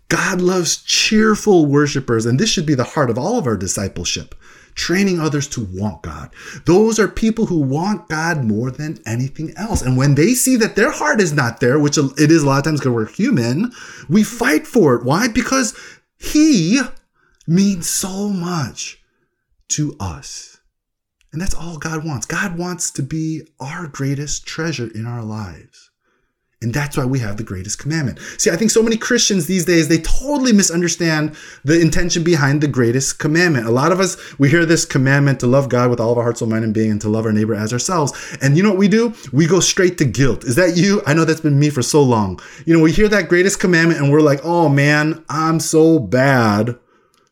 God 0.10 0.42
loves 0.42 0.84
cheerful 0.84 1.66
worshipers, 1.66 2.26
and 2.26 2.40
this 2.40 2.50
should 2.50 2.66
be 2.66 2.76
the 2.76 2.84
heart 2.84 3.10
of 3.10 3.18
all 3.18 3.38
of 3.38 3.48
our 3.48 3.56
discipleship 3.56 4.36
training 4.76 5.20
others 5.20 5.48
to 5.50 5.68
want 5.74 6.02
God. 6.02 6.32
Those 6.66 7.00
are 7.00 7.08
people 7.08 7.46
who 7.46 7.62
want 7.62 8.10
God 8.10 8.44
more 8.44 8.72
than 8.72 9.00
anything 9.06 9.54
else. 9.58 9.82
And 9.82 9.98
when 9.98 10.16
they 10.16 10.34
see 10.34 10.56
that 10.58 10.76
their 10.76 10.92
heart 10.92 11.22
is 11.22 11.34
not 11.34 11.60
there, 11.60 11.80
which 11.80 11.98
it 11.98 12.32
is 12.32 12.44
a 12.44 12.46
lot 12.46 12.60
of 12.60 12.64
times 12.64 12.80
because 12.80 12.94
we're 12.94 13.08
human, 13.08 13.72
we 14.10 14.24
fight 14.24 14.66
for 14.66 14.96
it. 14.96 15.04
Why? 15.04 15.28
Because 15.28 15.78
He 16.18 16.82
means 17.48 17.90
so 17.90 18.30
much 18.30 19.02
to 19.70 19.96
us. 20.00 20.60
And 21.32 21.42
that's 21.42 21.56
all 21.56 21.78
God 21.78 22.04
wants. 22.06 22.26
God 22.26 22.58
wants 22.58 22.92
to 22.92 23.04
be 23.04 23.48
our 23.60 23.88
greatest 23.88 24.46
treasure 24.46 24.90
in 24.94 25.06
our 25.06 25.24
lives. 25.24 25.91
And 26.62 26.72
that's 26.72 26.96
why 26.96 27.06
we 27.06 27.18
have 27.20 27.38
the 27.38 27.44
greatest 27.44 27.80
commandment. 27.80 28.20
See, 28.38 28.52
I 28.52 28.56
think 28.56 28.70
so 28.70 28.84
many 28.84 28.96
Christians 28.96 29.48
these 29.48 29.66
days, 29.66 29.88
they 29.88 29.98
totally 29.98 30.54
misunderstand 30.54 31.36
the 31.64 31.82
intention 31.82 32.24
behind 32.24 32.62
the 32.62 32.68
greatest 32.68 33.18
commandment. 33.18 33.66
A 33.66 33.72
lot 33.72 33.92
of 33.92 34.00
us, 34.00 34.38
we 34.38 34.50
hear 34.50 34.64
this 34.64 34.86
commandment 34.86 35.40
to 35.40 35.48
love 35.48 35.70
God 35.70 35.90
with 35.90 36.00
all 36.00 36.12
of 36.12 36.20
our 36.20 36.24
heart, 36.24 36.38
soul, 36.38 36.50
mind, 36.50 36.64
and 36.64 36.74
being, 36.74 36.92
and 36.92 37.02
to 37.02 37.10
love 37.10 37.26
our 37.26 37.32
neighbor 37.32 37.56
as 37.56 37.74
ourselves. 37.74 38.14
And 38.44 38.56
you 38.56 38.62
know 38.62 38.70
what 38.70 38.78
we 38.78 38.88
do? 38.88 39.14
We 39.34 39.48
go 39.48 39.60
straight 39.60 39.98
to 39.98 40.06
guilt. 40.06 40.44
Is 40.44 40.56
that 40.56 40.78
you? 40.78 41.02
I 41.08 41.16
know 41.16 41.26
that's 41.26 41.42
been 41.42 41.58
me 41.58 41.72
for 41.72 41.82
so 41.82 42.04
long. 42.04 42.40
You 42.68 42.78
know, 42.78 42.84
we 42.84 42.92
hear 42.92 43.08
that 43.08 43.28
greatest 43.28 43.60
commandment 43.60 44.00
and 44.00 44.12
we're 44.12 44.22
like, 44.22 44.42
oh 44.44 44.70
man, 44.70 45.26
I'm 45.30 45.60
so 45.60 45.98
bad 45.98 46.78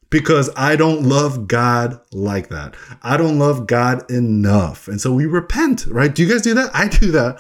because 0.09 0.49
I 0.55 0.75
don't 0.75 1.03
love 1.03 1.47
God 1.47 2.01
like 2.11 2.49
that. 2.49 2.75
I 3.03 3.17
don't 3.17 3.37
love 3.37 3.67
God 3.67 4.09
enough. 4.09 4.87
And 4.87 4.99
so 4.99 5.13
we 5.13 5.27
repent, 5.27 5.85
right? 5.85 6.13
Do 6.13 6.23
you 6.23 6.29
guys 6.29 6.41
do 6.41 6.55
that? 6.55 6.71
I 6.73 6.87
do 6.87 7.11
that. 7.11 7.39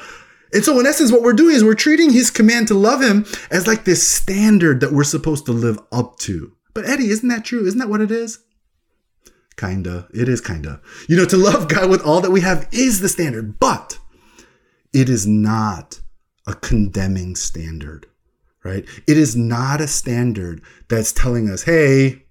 And 0.53 0.63
so, 0.63 0.79
in 0.79 0.85
essence, 0.85 1.11
what 1.11 1.21
we're 1.21 1.33
doing 1.33 1.55
is 1.55 1.63
we're 1.63 1.75
treating 1.75 2.11
his 2.11 2.31
command 2.31 2.67
to 2.69 2.73
love 2.73 3.01
him 3.01 3.25
as 3.51 3.67
like 3.67 3.85
this 3.85 4.07
standard 4.07 4.79
that 4.81 4.91
we're 4.91 5.03
supposed 5.03 5.45
to 5.45 5.51
live 5.51 5.79
up 5.91 6.17
to. 6.19 6.53
But, 6.73 6.85
Eddie, 6.89 7.09
isn't 7.09 7.29
that 7.29 7.45
true? 7.45 7.65
Isn't 7.65 7.79
that 7.79 7.89
what 7.89 8.01
it 8.01 8.11
is? 8.11 8.39
Kinda. 9.57 10.07
It 10.13 10.29
is 10.29 10.39
kinda. 10.39 10.81
You 11.07 11.17
know, 11.17 11.25
to 11.25 11.37
love 11.37 11.67
God 11.67 11.89
with 11.89 12.01
all 12.01 12.21
that 12.21 12.31
we 12.31 12.41
have 12.41 12.67
is 12.71 13.01
the 13.01 13.09
standard, 13.09 13.59
but 13.59 13.99
it 14.93 15.09
is 15.09 15.27
not 15.27 15.99
a 16.47 16.53
condemning 16.53 17.35
standard, 17.35 18.07
right? 18.63 18.85
It 19.05 19.17
is 19.17 19.35
not 19.35 19.81
a 19.81 19.87
standard 19.87 20.61
that's 20.87 21.11
telling 21.11 21.49
us, 21.49 21.63
hey, 21.63 22.23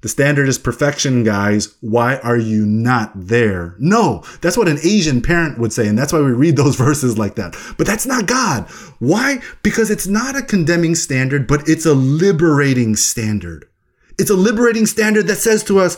The 0.00 0.08
standard 0.08 0.48
is 0.48 0.58
perfection, 0.58 1.24
guys. 1.24 1.76
Why 1.80 2.18
are 2.18 2.36
you 2.36 2.64
not 2.64 3.10
there? 3.16 3.74
No, 3.80 4.22
that's 4.40 4.56
what 4.56 4.68
an 4.68 4.78
Asian 4.84 5.20
parent 5.20 5.58
would 5.58 5.72
say. 5.72 5.88
And 5.88 5.98
that's 5.98 6.12
why 6.12 6.20
we 6.20 6.30
read 6.30 6.56
those 6.56 6.76
verses 6.86 7.18
like 7.18 7.34
that. 7.34 7.56
But 7.76 7.86
that's 7.86 8.06
not 8.06 8.26
God. 8.26 8.68
Why? 9.00 9.40
Because 9.62 9.90
it's 9.90 10.06
not 10.06 10.36
a 10.36 10.42
condemning 10.42 10.94
standard, 10.94 11.48
but 11.48 11.68
it's 11.68 11.84
a 11.84 11.94
liberating 11.94 12.94
standard. 12.94 13.64
It's 14.18 14.30
a 14.30 14.34
liberating 14.34 14.86
standard 14.86 15.26
that 15.26 15.36
says 15.36 15.64
to 15.64 15.80
us, 15.80 15.96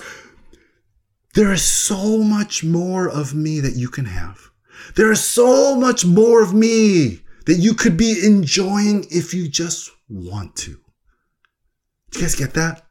there 1.34 1.52
is 1.52 1.62
so 1.62 2.18
much 2.18 2.64
more 2.64 3.08
of 3.08 3.34
me 3.34 3.60
that 3.60 3.76
you 3.76 3.88
can 3.88 4.06
have. 4.06 4.50
There 4.96 5.12
is 5.12 5.22
so 5.22 5.76
much 5.76 6.04
more 6.06 6.42
of 6.42 6.54
me 6.54 7.20
that 7.46 7.58
you 7.58 7.74
could 7.74 7.96
be 7.96 8.18
enjoying 8.24 9.06
if 9.10 9.34
you 9.34 9.48
just 9.48 9.90
want 10.08 10.56
to. 10.56 10.80
Do 12.10 12.18
you 12.18 12.20
guys 12.22 12.34
get 12.34 12.54
that? 12.54 12.89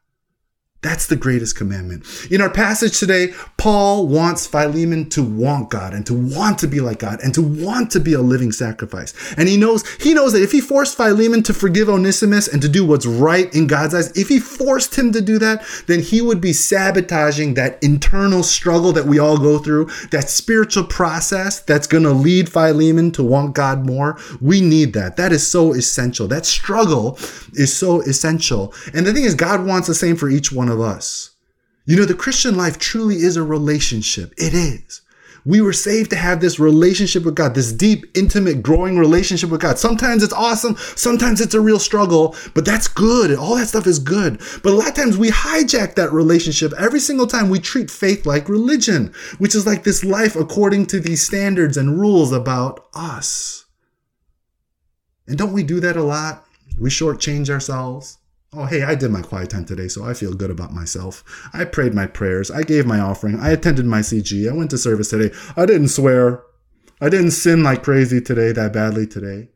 That's 0.82 1.08
the 1.08 1.18
greatest 1.18 1.58
commandment. 1.58 2.06
In 2.32 2.40
our 2.40 2.50
passage 2.50 2.98
today, 2.98 3.34
Paul 3.58 4.08
wants 4.08 4.48
Philemon 4.48 5.10
to 5.10 5.22
want 5.22 5.70
God 5.70 5.94
and 5.94 6.06
to 6.06 6.14
want 6.14 6.58
to 6.60 6.68
be 6.68 6.80
like 6.80 7.00
God 7.00 7.20
and 7.22 7.34
to 7.34 7.42
want 7.42 7.92
to 7.92 8.00
be 8.00 8.14
a 8.14 8.22
living 8.22 8.54
sacrifice. 8.54 9.14
And 9.36 9.50
he 9.50 9.58
knows, 9.58 9.86
he 9.96 10.14
knows 10.14 10.32
that 10.32 10.42
if 10.42 10.54
he 10.54 10.62
forced 10.62 10.96
Philemon 10.96 11.44
to 11.44 11.54
forgive 11.54 11.90
Onesimus 11.90 12.48
and 12.48 12.62
to 12.62 12.70
do 12.70 12.86
what's 12.86 13.06
right 13.06 13.54
in 13.54 13.68
God's 13.68 13.94
eyes, 13.94 14.18
if 14.18 14.30
he 14.30 14.40
forced 14.40 14.98
him 14.98 15.12
to 15.12 15.20
do 15.20 15.38
that, 15.40 15.66
then 15.88 16.00
he 16.00 16.22
would 16.22 16.40
be 16.40 16.54
sabotaging 16.54 17.56
that 17.56 17.78
internal 17.84 18.42
struggle 18.42 18.94
that 18.94 19.06
we 19.06 19.20
all 19.20 19.38
go 19.38 19.60
through, 19.60 19.90
that 20.12 20.30
spiritual 20.30 20.86
process 20.86 21.60
that's 21.60 21.88
going 21.88 22.04
to 22.04 22.14
lead 22.14 22.48
Philemon 22.48 23.12
to 23.12 23.24
want 23.24 23.54
God 23.54 23.86
more. 23.86 24.18
We 24.40 24.62
need 24.62 24.94
that. 24.94 25.18
That 25.18 25.34
is 25.34 25.46
so 25.46 25.74
essential. 25.74 26.26
That 26.30 26.46
struggle 26.46 27.20
is 27.56 27.76
so 27.76 28.00
essential. 28.04 28.74
And 28.94 29.06
the 29.06 29.12
thing 29.12 29.26
is, 29.26 29.36
God 29.36 29.66
wants 29.66 29.90
the 29.90 29.94
same 29.94 30.16
for 30.16 30.30
each 30.30 30.54
one 30.54 30.69
of 30.70 30.80
us. 30.80 31.32
You 31.86 31.96
know, 31.98 32.06
the 32.06 32.14
Christian 32.14 32.56
life 32.56 32.78
truly 32.78 33.16
is 33.16 33.36
a 33.36 33.44
relationship. 33.44 34.34
It 34.38 34.54
is. 34.54 35.02
We 35.46 35.62
were 35.62 35.74
saved 35.74 36.12
to 36.12 36.16
have 36.16 36.40
this 36.40 36.60
relationship 36.60 37.24
with 37.24 37.34
God, 37.34 37.56
this 37.56 37.72
deep, 37.72 38.06
intimate, 38.16 38.62
growing 38.62 39.00
relationship 39.00 39.50
with 39.50 39.62
God. 39.62 39.80
Sometimes 39.80 40.22
it's 40.22 40.34
awesome, 40.34 40.76
sometimes 40.78 41.42
it's 41.42 41.56
a 41.56 41.62
real 41.62 41.80
struggle, 41.80 42.36
but 42.54 42.66
that's 42.66 42.88
good. 42.88 43.36
All 43.36 43.56
that 43.56 43.70
stuff 43.70 43.88
is 43.88 43.98
good. 43.98 44.40
But 44.62 44.74
a 44.74 44.76
lot 44.76 44.90
of 44.90 44.94
times 44.94 45.18
we 45.18 45.32
hijack 45.32 45.96
that 45.96 46.14
relationship 46.14 46.74
every 46.78 47.00
single 47.00 47.26
time 47.26 47.50
we 47.50 47.58
treat 47.58 47.90
faith 47.90 48.28
like 48.28 48.48
religion, 48.50 49.12
which 49.40 49.56
is 49.56 49.66
like 49.66 49.84
this 49.84 50.04
life 50.04 50.36
according 50.36 50.86
to 50.88 51.00
these 51.00 51.26
standards 51.26 51.76
and 51.76 52.00
rules 52.00 52.32
about 52.32 52.86
us. 52.94 53.66
And 55.28 55.40
don't 55.40 55.54
we 55.54 55.64
do 55.64 55.80
that 55.80 55.98
a 55.98 56.04
lot? 56.04 56.46
We 56.78 56.92
shortchange 56.92 57.50
ourselves. 57.50 58.19
Oh, 58.52 58.66
hey, 58.66 58.82
I 58.82 58.96
did 58.96 59.12
my 59.12 59.22
quiet 59.22 59.52
time 59.52 59.66
today, 59.66 59.88
so 59.88 60.04
I 60.04 60.16
feel 60.16 60.34
good 60.34 60.50
about 60.50 60.74
myself. 60.74 61.24
I 61.54 61.66
prayed 61.66 61.94
my 61.94 62.08
prayers. 62.08 62.50
I 62.50 62.64
gave 62.64 62.88
my 62.88 63.00
offering. 63.00 63.40
I 63.40 63.52
attended 63.52 63.86
my 63.86 64.00
CG. 64.00 64.50
I 64.50 64.56
went 64.56 64.72
to 64.72 64.78
service 64.80 65.12
today. 65.12 65.36
I 65.56 65.68
didn't 65.68 65.90
swear. 65.90 66.42
I 67.00 67.10
didn't 67.10 67.32
sin 67.32 67.62
like 67.62 67.84
crazy 67.84 68.20
today, 68.20 68.52
that 68.52 68.74
badly 68.74 69.06
today. 69.06 69.50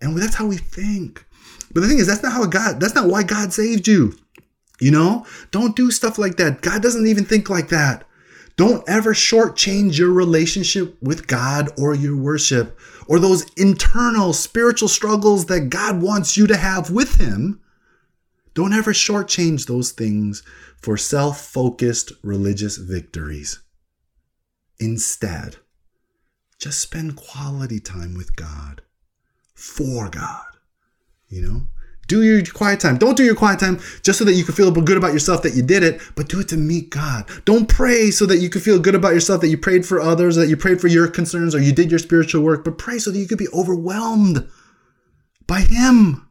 And 0.00 0.16
that's 0.16 0.36
how 0.36 0.46
we 0.46 0.56
think. 0.56 1.26
But 1.74 1.82
the 1.82 1.88
thing 1.88 1.98
is, 1.98 2.06
that's 2.06 2.22
not 2.22 2.32
how 2.32 2.46
God, 2.46 2.80
that's 2.80 2.94
not 2.94 3.08
why 3.08 3.22
God 3.22 3.52
saved 3.52 3.86
you. 3.86 4.14
You 4.80 4.92
know, 4.92 5.26
don't 5.50 5.76
do 5.76 5.90
stuff 5.90 6.16
like 6.16 6.36
that. 6.36 6.62
God 6.62 6.82
doesn't 6.82 7.06
even 7.06 7.26
think 7.26 7.50
like 7.50 7.68
that. 7.68 8.04
Don't 8.56 8.86
ever 8.88 9.12
shortchange 9.12 9.98
your 9.98 10.10
relationship 10.10 10.96
with 11.02 11.26
God 11.26 11.68
or 11.78 11.94
your 11.94 12.16
worship 12.16 12.78
or 13.06 13.18
those 13.18 13.44
internal 13.58 14.32
spiritual 14.32 14.88
struggles 14.88 15.46
that 15.46 15.68
God 15.68 16.00
wants 16.00 16.36
you 16.36 16.46
to 16.46 16.56
have 16.56 16.90
with 16.90 17.16
Him 17.16 17.60
don't 18.54 18.72
ever 18.72 18.92
shortchange 18.92 19.66
those 19.66 19.92
things 19.92 20.42
for 20.76 20.96
self 20.96 21.40
focused 21.40 22.12
religious 22.22 22.76
victories. 22.76 23.60
Instead, 24.78 25.56
just 26.58 26.80
spend 26.80 27.16
quality 27.16 27.80
time 27.80 28.14
with 28.14 28.36
God, 28.36 28.82
for 29.54 30.08
God. 30.08 30.44
You 31.28 31.42
know? 31.42 31.60
Do 32.08 32.22
your 32.22 32.44
quiet 32.44 32.80
time. 32.80 32.98
Don't 32.98 33.16
do 33.16 33.24
your 33.24 33.34
quiet 33.34 33.60
time 33.60 33.80
just 34.02 34.18
so 34.18 34.24
that 34.24 34.34
you 34.34 34.44
can 34.44 34.54
feel 34.54 34.70
good 34.70 34.96
about 34.96 35.12
yourself 35.12 35.42
that 35.42 35.54
you 35.54 35.62
did 35.62 35.82
it, 35.82 36.00
but 36.14 36.28
do 36.28 36.40
it 36.40 36.48
to 36.48 36.56
meet 36.56 36.90
God. 36.90 37.26
Don't 37.44 37.68
pray 37.68 38.10
so 38.10 38.26
that 38.26 38.38
you 38.38 38.50
can 38.50 38.60
feel 38.60 38.78
good 38.78 38.94
about 38.94 39.14
yourself 39.14 39.40
that 39.40 39.48
you 39.48 39.56
prayed 39.56 39.86
for 39.86 40.00
others, 40.00 40.36
that 40.36 40.48
you 40.48 40.56
prayed 40.56 40.80
for 40.80 40.88
your 40.88 41.08
concerns, 41.08 41.54
or 41.54 41.60
you 41.60 41.72
did 41.72 41.90
your 41.90 41.98
spiritual 41.98 42.42
work, 42.42 42.64
but 42.64 42.76
pray 42.76 42.98
so 42.98 43.10
that 43.10 43.18
you 43.18 43.26
could 43.26 43.38
be 43.38 43.48
overwhelmed 43.54 44.46
by 45.46 45.60
Him. 45.60 46.28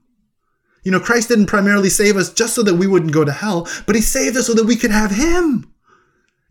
You 0.84 0.92
know, 0.92 1.00
Christ 1.00 1.30
didn't 1.30 1.46
primarily 1.46 1.90
save 1.90 2.18
us 2.18 2.34
just 2.34 2.56
so 2.56 2.64
that 2.64 2.76
we 2.76 2.88
wouldn't 2.88 3.14
go 3.14 3.24
to 3.24 3.32
hell, 3.32 3.68
but 3.86 3.96
He 3.96 4.02
saved 4.02 4.36
us 4.38 4.48
so 4.48 4.54
that 4.54 4.66
we 4.66 4.76
could 4.76 4.92
have 4.92 5.12
Him 5.12 5.72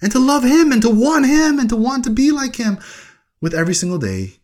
and 0.01 0.13
to 0.13 0.19
love 0.19 0.45
Him 0.45 0.73
and 0.73 0.81
to 0.83 0.91
want 0.91 1.27
Him 1.27 1.59
and 1.59 1.69
to 1.69 1.77
want 1.77 2.05
to 2.05 2.11
be 2.11 2.31
like 2.31 2.57
Him 2.57 2.79
with 3.41 3.55
every 3.55 3.75
single 3.75 3.99
day 3.99 4.35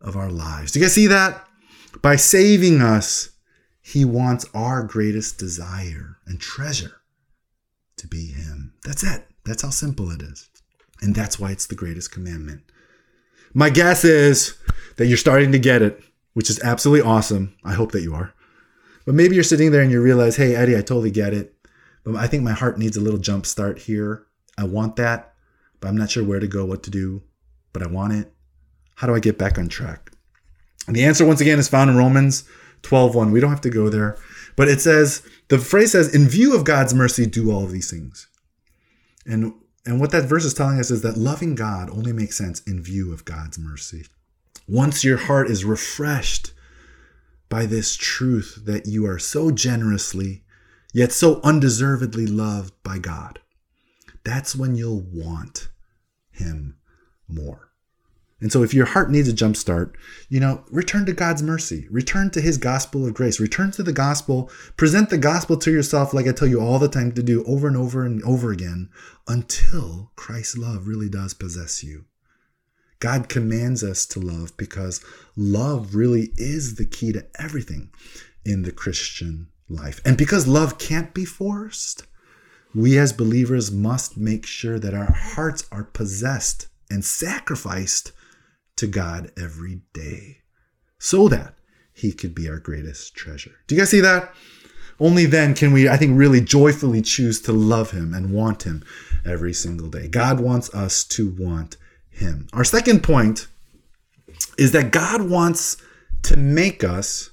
of 0.00 0.16
our 0.16 0.30
lives. 0.30 0.72
Do 0.72 0.78
you 0.78 0.84
guys 0.84 0.94
see 0.94 1.06
that? 1.08 1.46
By 2.02 2.16
saving 2.16 2.80
us, 2.80 3.30
He 3.82 4.04
wants 4.04 4.46
our 4.54 4.82
greatest 4.82 5.38
desire 5.38 6.16
and 6.26 6.40
treasure 6.40 7.00
to 7.96 8.06
be 8.06 8.26
Him. 8.26 8.72
That's 8.84 9.02
it. 9.02 9.26
That's 9.44 9.62
how 9.62 9.70
simple 9.70 10.10
it 10.10 10.22
is. 10.22 10.48
And 11.02 11.14
that's 11.14 11.38
why 11.38 11.50
it's 11.50 11.66
the 11.66 11.74
greatest 11.74 12.12
commandment. 12.12 12.62
My 13.52 13.68
guess 13.70 14.04
is 14.04 14.56
that 14.96 15.06
you're 15.06 15.16
starting 15.16 15.52
to 15.52 15.58
get 15.58 15.82
it, 15.82 16.02
which 16.34 16.50
is 16.50 16.60
absolutely 16.62 17.06
awesome. 17.06 17.56
I 17.64 17.72
hope 17.72 17.92
that 17.92 18.02
you 18.02 18.14
are. 18.14 18.32
But 19.04 19.14
maybe 19.14 19.34
you're 19.34 19.44
sitting 19.44 19.70
there 19.70 19.82
and 19.82 19.90
you 19.90 20.02
realize, 20.02 20.36
hey, 20.36 20.54
Eddie, 20.54 20.76
I 20.76 20.80
totally 20.80 21.10
get 21.10 21.32
it. 21.32 21.54
But 22.04 22.16
I 22.16 22.26
think 22.26 22.42
my 22.42 22.52
heart 22.52 22.78
needs 22.78 22.96
a 22.96 23.00
little 23.00 23.18
jump 23.18 23.46
start 23.46 23.78
here. 23.78 24.26
I 24.58 24.64
want 24.64 24.96
that, 24.96 25.34
but 25.80 25.88
I'm 25.88 25.96
not 25.96 26.10
sure 26.10 26.24
where 26.24 26.40
to 26.40 26.46
go, 26.46 26.64
what 26.64 26.82
to 26.84 26.90
do, 26.90 27.22
but 27.72 27.82
I 27.82 27.86
want 27.86 28.12
it. 28.12 28.32
How 28.96 29.06
do 29.06 29.14
I 29.14 29.20
get 29.20 29.38
back 29.38 29.58
on 29.58 29.68
track? 29.68 30.12
And 30.86 30.94
the 30.94 31.04
answer, 31.04 31.24
once 31.24 31.40
again, 31.40 31.58
is 31.58 31.68
found 31.68 31.90
in 31.90 31.96
Romans 31.96 32.44
12 32.82 33.14
1. 33.14 33.30
We 33.30 33.40
don't 33.40 33.50
have 33.50 33.60
to 33.62 33.70
go 33.70 33.88
there. 33.88 34.18
But 34.56 34.68
it 34.68 34.80
says, 34.80 35.22
the 35.48 35.58
phrase 35.58 35.92
says, 35.92 36.14
in 36.14 36.28
view 36.28 36.54
of 36.54 36.64
God's 36.64 36.92
mercy, 36.92 37.26
do 37.26 37.50
all 37.50 37.64
of 37.64 37.72
these 37.72 37.90
things. 37.90 38.28
And 39.26 39.54
and 39.86 39.98
what 39.98 40.10
that 40.10 40.24
verse 40.28 40.44
is 40.44 40.54
telling 40.54 40.78
us 40.78 40.90
is 40.90 41.02
that 41.02 41.16
loving 41.16 41.54
God 41.54 41.88
only 41.90 42.12
makes 42.12 42.36
sense 42.36 42.60
in 42.60 42.82
view 42.82 43.12
of 43.12 43.24
God's 43.24 43.58
mercy. 43.58 44.06
Once 44.68 45.04
your 45.04 45.16
heart 45.16 45.50
is 45.50 45.64
refreshed 45.64 46.52
by 47.50 47.66
this 47.66 47.96
truth 47.96 48.62
that 48.64 48.86
you 48.86 49.04
are 49.04 49.18
so 49.18 49.50
generously, 49.50 50.44
yet 50.94 51.12
so 51.12 51.40
undeservedly 51.42 52.26
loved 52.26 52.72
by 52.82 52.98
God. 52.98 53.40
That's 54.24 54.56
when 54.56 54.74
you'll 54.76 55.04
want 55.12 55.68
Him 56.30 56.78
more. 57.28 57.66
And 58.40 58.50
so, 58.50 58.62
if 58.62 58.72
your 58.72 58.86
heart 58.86 59.10
needs 59.10 59.28
a 59.28 59.34
jump 59.34 59.56
start, 59.56 59.96
you 60.30 60.40
know, 60.40 60.64
return 60.70 61.04
to 61.06 61.12
God's 61.12 61.42
mercy, 61.42 61.86
return 61.90 62.30
to 62.30 62.40
His 62.40 62.56
gospel 62.56 63.06
of 63.06 63.12
grace, 63.12 63.38
return 63.38 63.70
to 63.72 63.82
the 63.82 63.92
gospel, 63.92 64.50
present 64.78 65.10
the 65.10 65.18
gospel 65.18 65.58
to 65.58 65.70
yourself, 65.70 66.14
like 66.14 66.26
I 66.26 66.32
tell 66.32 66.48
you 66.48 66.60
all 66.60 66.78
the 66.78 66.88
time 66.88 67.12
to 67.12 67.22
do 67.22 67.44
over 67.44 67.68
and 67.68 67.76
over 67.76 68.06
and 68.06 68.22
over 68.22 68.50
again, 68.50 68.88
until 69.28 70.12
Christ's 70.16 70.56
love 70.56 70.86
really 70.86 71.10
does 71.10 71.34
possess 71.34 71.84
you. 71.84 72.06
God 73.00 73.28
commands 73.28 73.82
us 73.82 74.06
to 74.06 74.20
love 74.20 74.56
because 74.56 75.04
love 75.36 75.94
really 75.94 76.30
is 76.36 76.76
the 76.76 76.84
key 76.84 77.12
to 77.12 77.26
everything 77.38 77.90
in 78.44 78.62
the 78.62 78.72
Christian 78.72 79.48
life. 79.68 80.00
And 80.04 80.16
because 80.16 80.46
love 80.46 80.78
can't 80.78 81.14
be 81.14 81.24
forced, 81.24 82.04
we 82.74 82.98
as 82.98 83.12
believers 83.12 83.72
must 83.72 84.16
make 84.16 84.46
sure 84.46 84.78
that 84.78 84.94
our 84.94 85.12
hearts 85.12 85.66
are 85.72 85.84
possessed 85.84 86.68
and 86.90 87.04
sacrificed 87.04 88.12
to 88.76 88.86
God 88.86 89.32
every 89.36 89.82
day 89.92 90.38
so 90.98 91.28
that 91.28 91.54
He 91.92 92.12
could 92.12 92.34
be 92.34 92.48
our 92.48 92.58
greatest 92.58 93.14
treasure. 93.14 93.52
Do 93.66 93.74
you 93.74 93.80
guys 93.80 93.90
see 93.90 94.00
that? 94.00 94.32
Only 94.98 95.24
then 95.24 95.54
can 95.54 95.72
we, 95.72 95.88
I 95.88 95.96
think, 95.96 96.18
really 96.18 96.42
joyfully 96.42 97.00
choose 97.00 97.40
to 97.42 97.52
love 97.52 97.92
Him 97.92 98.12
and 98.12 98.32
want 98.32 98.64
Him 98.64 98.84
every 99.24 99.54
single 99.54 99.88
day. 99.88 100.08
God 100.08 100.40
wants 100.40 100.72
us 100.74 101.04
to 101.04 101.34
want 101.38 101.76
him. 102.10 102.48
Our 102.52 102.64
second 102.64 103.02
point 103.02 103.46
is 104.58 104.72
that 104.72 104.92
God 104.92 105.22
wants 105.22 105.76
to 106.24 106.36
make 106.36 106.84
us 106.84 107.30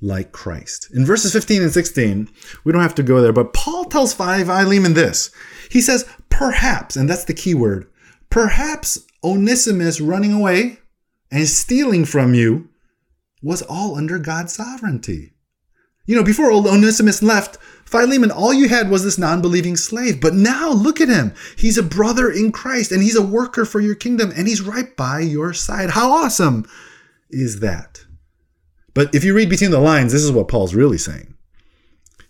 like 0.00 0.32
Christ. 0.32 0.88
In 0.92 1.06
verses 1.06 1.32
15 1.32 1.62
and 1.62 1.72
16, 1.72 2.28
we 2.64 2.72
don't 2.72 2.82
have 2.82 2.94
to 2.96 3.02
go 3.02 3.20
there, 3.20 3.32
but 3.32 3.52
Paul 3.52 3.84
tells 3.84 4.12
Philemon 4.12 4.94
this. 4.94 5.30
He 5.70 5.80
says, 5.80 6.04
perhaps, 6.28 6.96
and 6.96 7.08
that's 7.08 7.24
the 7.24 7.34
key 7.34 7.54
word, 7.54 7.88
perhaps 8.28 8.98
Onesimus 9.22 10.00
running 10.00 10.32
away 10.32 10.78
and 11.30 11.46
stealing 11.46 12.04
from 12.04 12.34
you 12.34 12.68
was 13.42 13.62
all 13.62 13.96
under 13.96 14.18
God's 14.18 14.52
sovereignty. 14.52 15.31
You 16.04 16.16
know, 16.16 16.24
before 16.24 16.50
Onesimus 16.50 17.22
left, 17.22 17.58
Philemon, 17.84 18.30
all 18.30 18.52
you 18.52 18.68
had 18.68 18.90
was 18.90 19.04
this 19.04 19.18
non 19.18 19.42
believing 19.42 19.76
slave. 19.76 20.20
But 20.20 20.34
now 20.34 20.70
look 20.70 21.00
at 21.00 21.08
him. 21.08 21.34
He's 21.56 21.78
a 21.78 21.82
brother 21.82 22.30
in 22.30 22.50
Christ 22.52 22.90
and 22.90 23.02
he's 23.02 23.16
a 23.16 23.22
worker 23.22 23.64
for 23.64 23.80
your 23.80 23.94
kingdom 23.94 24.32
and 24.34 24.48
he's 24.48 24.62
right 24.62 24.96
by 24.96 25.20
your 25.20 25.52
side. 25.52 25.90
How 25.90 26.10
awesome 26.10 26.66
is 27.30 27.60
that? 27.60 28.04
But 28.94 29.14
if 29.14 29.24
you 29.24 29.34
read 29.34 29.48
between 29.48 29.70
the 29.70 29.78
lines, 29.78 30.12
this 30.12 30.22
is 30.22 30.32
what 30.32 30.48
Paul's 30.48 30.74
really 30.74 30.98
saying. 30.98 31.34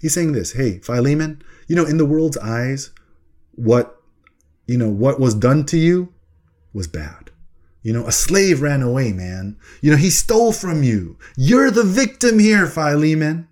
He's 0.01 0.15
saying 0.15 0.33
this 0.33 0.53
Hey, 0.53 0.79
Philemon, 0.81 1.43
You 1.69 1.77
know, 1.77 1.87
in 1.87 1.97
the 1.97 2.07
world's 2.07 2.39
eyes, 2.39 2.91
what 3.55 4.03
you 4.67 4.79
know, 4.79 4.91
what 4.91 5.21
was 5.21 5.35
done 5.35 5.65
to 5.67 5.77
you 5.77 6.13
was 6.73 6.87
bad. 6.87 7.31
You 7.83 7.93
know, 7.93 8.07
a 8.07 8.13
slave 8.13 8.63
ran 8.63 8.83
away, 8.83 9.13
man. 9.13 9.57
You 9.81 9.91
know, 9.91 9.97
he 9.97 10.11
stole 10.11 10.53
from 10.53 10.83
you. 10.83 11.19
You're 11.37 11.71
the 11.71 11.83
victim 11.85 12.39
here, 12.39 12.67
Philemon. 12.67 13.49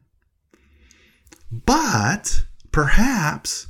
But 1.51 2.45
perhaps, 2.73 3.67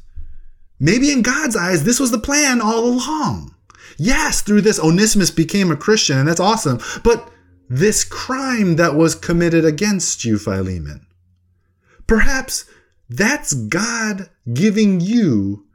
maybe 0.78 1.10
in 1.10 1.22
God's 1.22 1.56
eyes, 1.56 1.84
this 1.84 2.00
was 2.00 2.10
the 2.10 2.18
plan 2.18 2.60
all 2.60 2.84
along. 2.84 3.54
Yes, 3.96 4.42
through 4.42 4.62
this, 4.62 4.80
Onesimus 4.80 5.30
became 5.30 5.70
a 5.70 5.76
Christian, 5.76 6.18
and 6.18 6.28
that's 6.28 6.40
awesome. 6.40 6.80
But 7.02 7.30
this 7.68 8.04
crime 8.04 8.76
that 8.76 8.94
was 8.94 9.14
committed 9.14 9.64
against 9.64 10.24
you, 10.24 10.38
Philemon, 10.38 11.06
perhaps 12.06 12.64
that's 13.08 13.52
God 13.52 14.30
giving 14.52 15.00
you 15.00 15.66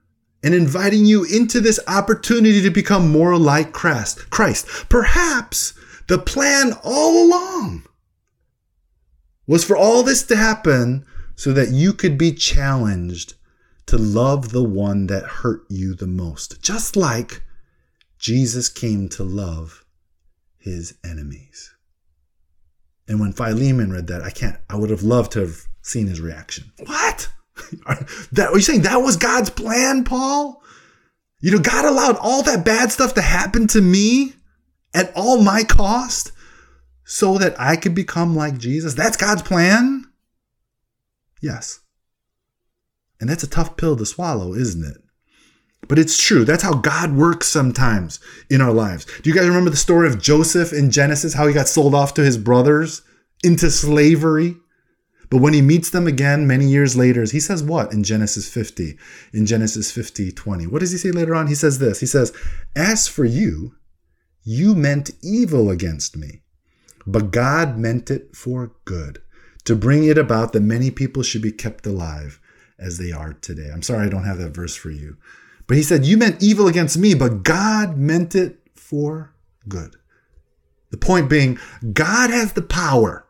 and 0.43 0.53
inviting 0.53 1.05
you 1.05 1.23
into 1.23 1.59
this 1.59 1.79
opportunity 1.87 2.61
to 2.61 2.69
become 2.69 3.11
more 3.11 3.37
like 3.37 3.73
Christ. 3.73 4.29
Christ. 4.29 4.67
Perhaps 4.89 5.73
the 6.07 6.19
plan 6.19 6.73
all 6.83 7.25
along 7.25 7.83
was 9.47 9.63
for 9.63 9.75
all 9.75 10.03
this 10.03 10.23
to 10.23 10.35
happen 10.35 11.05
so 11.35 11.53
that 11.53 11.69
you 11.69 11.93
could 11.93 12.17
be 12.17 12.31
challenged 12.31 13.33
to 13.87 13.97
love 13.97 14.49
the 14.49 14.63
one 14.63 15.07
that 15.07 15.23
hurt 15.23 15.65
you 15.69 15.93
the 15.93 16.07
most, 16.07 16.61
just 16.61 16.95
like 16.95 17.43
Jesus 18.17 18.69
came 18.69 19.09
to 19.09 19.23
love 19.23 19.85
his 20.57 20.95
enemies. 21.03 21.73
And 23.07 23.19
when 23.19 23.33
Philemon 23.33 23.91
read 23.91 24.07
that, 24.07 24.23
I 24.23 24.31
can't, 24.31 24.57
I 24.69 24.75
would 24.75 24.89
have 24.89 25.03
loved 25.03 25.33
to 25.33 25.41
have 25.41 25.57
seen 25.81 26.07
his 26.07 26.19
reaction. 26.19 26.71
What? 26.85 27.29
that 28.31 28.49
are 28.49 28.55
you 28.55 28.61
saying 28.61 28.81
that 28.81 28.97
was 28.97 29.17
God's 29.17 29.49
plan, 29.49 30.03
Paul? 30.03 30.63
You 31.39 31.51
know, 31.51 31.59
God 31.59 31.85
allowed 31.85 32.17
all 32.17 32.41
that 32.43 32.65
bad 32.65 32.91
stuff 32.91 33.13
to 33.13 33.21
happen 33.21 33.67
to 33.67 33.81
me 33.81 34.33
at 34.93 35.11
all 35.15 35.41
my 35.41 35.63
cost 35.63 36.31
so 37.03 37.37
that 37.37 37.59
I 37.59 37.75
could 37.75 37.93
become 37.93 38.35
like 38.35 38.57
Jesus. 38.57 38.95
That's 38.95 39.17
God's 39.17 39.43
plan? 39.43 40.05
Yes. 41.41 41.79
And 43.19 43.29
that's 43.29 43.43
a 43.43 43.49
tough 43.49 43.77
pill 43.77 43.95
to 43.97 44.05
swallow, 44.05 44.53
isn't 44.53 44.83
it? 44.83 44.97
But 45.87 45.99
it's 45.99 46.21
true. 46.21 46.45
That's 46.45 46.63
how 46.63 46.73
God 46.73 47.15
works 47.15 47.47
sometimes 47.47 48.19
in 48.49 48.61
our 48.61 48.73
lives. 48.73 49.05
Do 49.21 49.29
you 49.29 49.35
guys 49.35 49.47
remember 49.47 49.69
the 49.69 49.77
story 49.77 50.07
of 50.07 50.21
Joseph 50.21 50.73
in 50.73 50.91
Genesis, 50.91 51.33
how 51.33 51.47
he 51.47 51.53
got 51.53 51.67
sold 51.67 51.93
off 51.93 52.13
to 52.15 52.23
his 52.23 52.37
brothers 52.37 53.03
into 53.43 53.69
slavery? 53.69 54.57
But 55.29 55.41
when 55.41 55.53
he 55.53 55.61
meets 55.61 55.89
them 55.89 56.07
again 56.07 56.47
many 56.47 56.65
years 56.65 56.95
later, 56.95 57.23
he 57.23 57.39
says 57.39 57.63
what 57.63 57.91
in 57.91 58.03
Genesis 58.03 58.51
50? 58.51 58.97
In 59.33 59.45
Genesis 59.45 59.91
50, 59.91 60.31
20. 60.31 60.67
What 60.67 60.79
does 60.79 60.91
he 60.91 60.97
say 60.97 61.11
later 61.11 61.35
on? 61.35 61.47
He 61.47 61.55
says 61.55 61.79
this 61.79 61.99
He 61.99 62.05
says, 62.05 62.33
As 62.75 63.07
for 63.07 63.25
you, 63.25 63.75
you 64.43 64.75
meant 64.75 65.11
evil 65.23 65.69
against 65.69 66.15
me, 66.15 66.43
but 67.07 67.31
God 67.31 67.77
meant 67.77 68.11
it 68.11 68.35
for 68.35 68.73
good, 68.85 69.21
to 69.65 69.75
bring 69.75 70.05
it 70.05 70.17
about 70.17 70.53
that 70.53 70.61
many 70.61 70.91
people 70.91 71.23
should 71.23 71.41
be 71.41 71.51
kept 71.51 71.85
alive 71.85 72.39
as 72.79 72.97
they 72.97 73.11
are 73.11 73.33
today. 73.33 73.69
I'm 73.71 73.81
sorry 73.81 74.05
I 74.05 74.09
don't 74.09 74.25
have 74.25 74.37
that 74.37 74.55
verse 74.55 74.75
for 74.75 74.91
you. 74.91 75.17
But 75.67 75.77
he 75.77 75.83
said, 75.83 76.05
You 76.05 76.17
meant 76.17 76.43
evil 76.43 76.67
against 76.67 76.97
me, 76.97 77.13
but 77.13 77.43
God 77.43 77.97
meant 77.97 78.35
it 78.35 78.59
for 78.75 79.33
good. 79.67 79.95
The 80.91 80.97
point 80.97 81.29
being, 81.29 81.57
God 81.93 82.29
has 82.29 82.53
the 82.53 82.61
power 82.61 83.25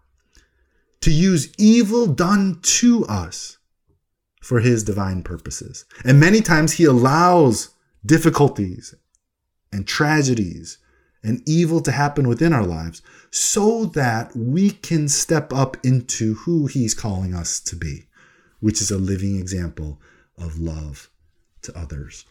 to 1.02 1.12
use 1.12 1.54
evil 1.58 2.08
done 2.08 2.60
to 2.62 3.06
us 3.06 3.58
for 4.42 4.60
his 4.60 4.84
divine 4.84 5.24
purposes. 5.24 5.86
And 6.04 6.20
many 6.20 6.42
times 6.42 6.74
he 6.74 6.84
allows 6.84 7.70
difficulties 8.06 8.94
and 9.72 9.88
tragedies 9.88 10.78
and 11.26 11.42
evil 11.48 11.82
to 11.82 11.92
happen 11.92 12.28
within 12.28 12.54
our 12.54 12.66
lives 12.66 13.02
so 13.32 13.86
that 13.86 14.36
we 14.36 14.70
can 14.70 15.08
step 15.10 15.52
up 15.52 15.76
into 15.84 16.36
who 16.36 16.68
he's 16.68 16.94
calling 16.94 17.34
us 17.34 17.60
to 17.60 17.76
be, 17.76 18.06
which 18.60 18.82
is 18.82 18.92
a 18.92 18.98
living 18.98 19.38
example 19.38 20.00
of 20.38 20.60
love 20.60 21.10
to 21.64 21.78
others. 21.78 22.26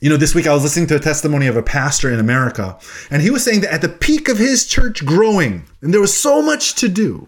You 0.00 0.10
know, 0.10 0.16
this 0.16 0.34
week 0.34 0.46
I 0.46 0.54
was 0.54 0.62
listening 0.62 0.86
to 0.88 0.96
a 0.96 1.00
testimony 1.00 1.46
of 1.48 1.56
a 1.56 1.62
pastor 1.62 2.12
in 2.12 2.20
America, 2.20 2.78
and 3.10 3.22
he 3.22 3.30
was 3.30 3.42
saying 3.42 3.62
that 3.62 3.72
at 3.72 3.80
the 3.80 3.88
peak 3.88 4.28
of 4.28 4.38
his 4.38 4.66
church 4.66 5.04
growing, 5.04 5.64
and 5.80 5.92
there 5.92 6.00
was 6.00 6.16
so 6.16 6.40
much 6.42 6.74
to 6.76 6.88
do, 6.88 7.26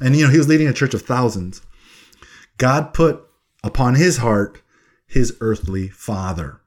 and 0.00 0.16
you 0.16 0.24
know, 0.24 0.30
he 0.30 0.38
was 0.38 0.48
leading 0.48 0.68
a 0.68 0.72
church 0.72 0.94
of 0.94 1.02
thousands. 1.02 1.60
God 2.56 2.94
put 2.94 3.28
upon 3.62 3.96
his 3.96 4.18
heart 4.18 4.62
his 5.12 5.36
earthly 5.40 5.88
father. 5.88 6.60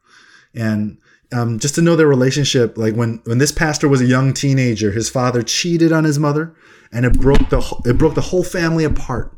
And 0.53 0.99
um, 1.31 1.59
just 1.59 1.75
to 1.75 1.81
know 1.81 1.95
their 1.95 2.07
relationship, 2.07 2.77
like 2.77 2.95
when 2.95 3.21
when 3.25 3.37
this 3.37 3.51
pastor 3.51 3.87
was 3.87 4.01
a 4.01 4.05
young 4.05 4.33
teenager, 4.33 4.91
his 4.91 5.09
father 5.09 5.41
cheated 5.41 5.91
on 5.91 6.03
his 6.03 6.19
mother, 6.19 6.55
and 6.91 7.05
it 7.05 7.19
broke 7.19 7.49
the 7.49 7.81
it 7.85 7.97
broke 7.97 8.15
the 8.15 8.21
whole 8.21 8.43
family 8.43 8.83
apart. 8.83 9.31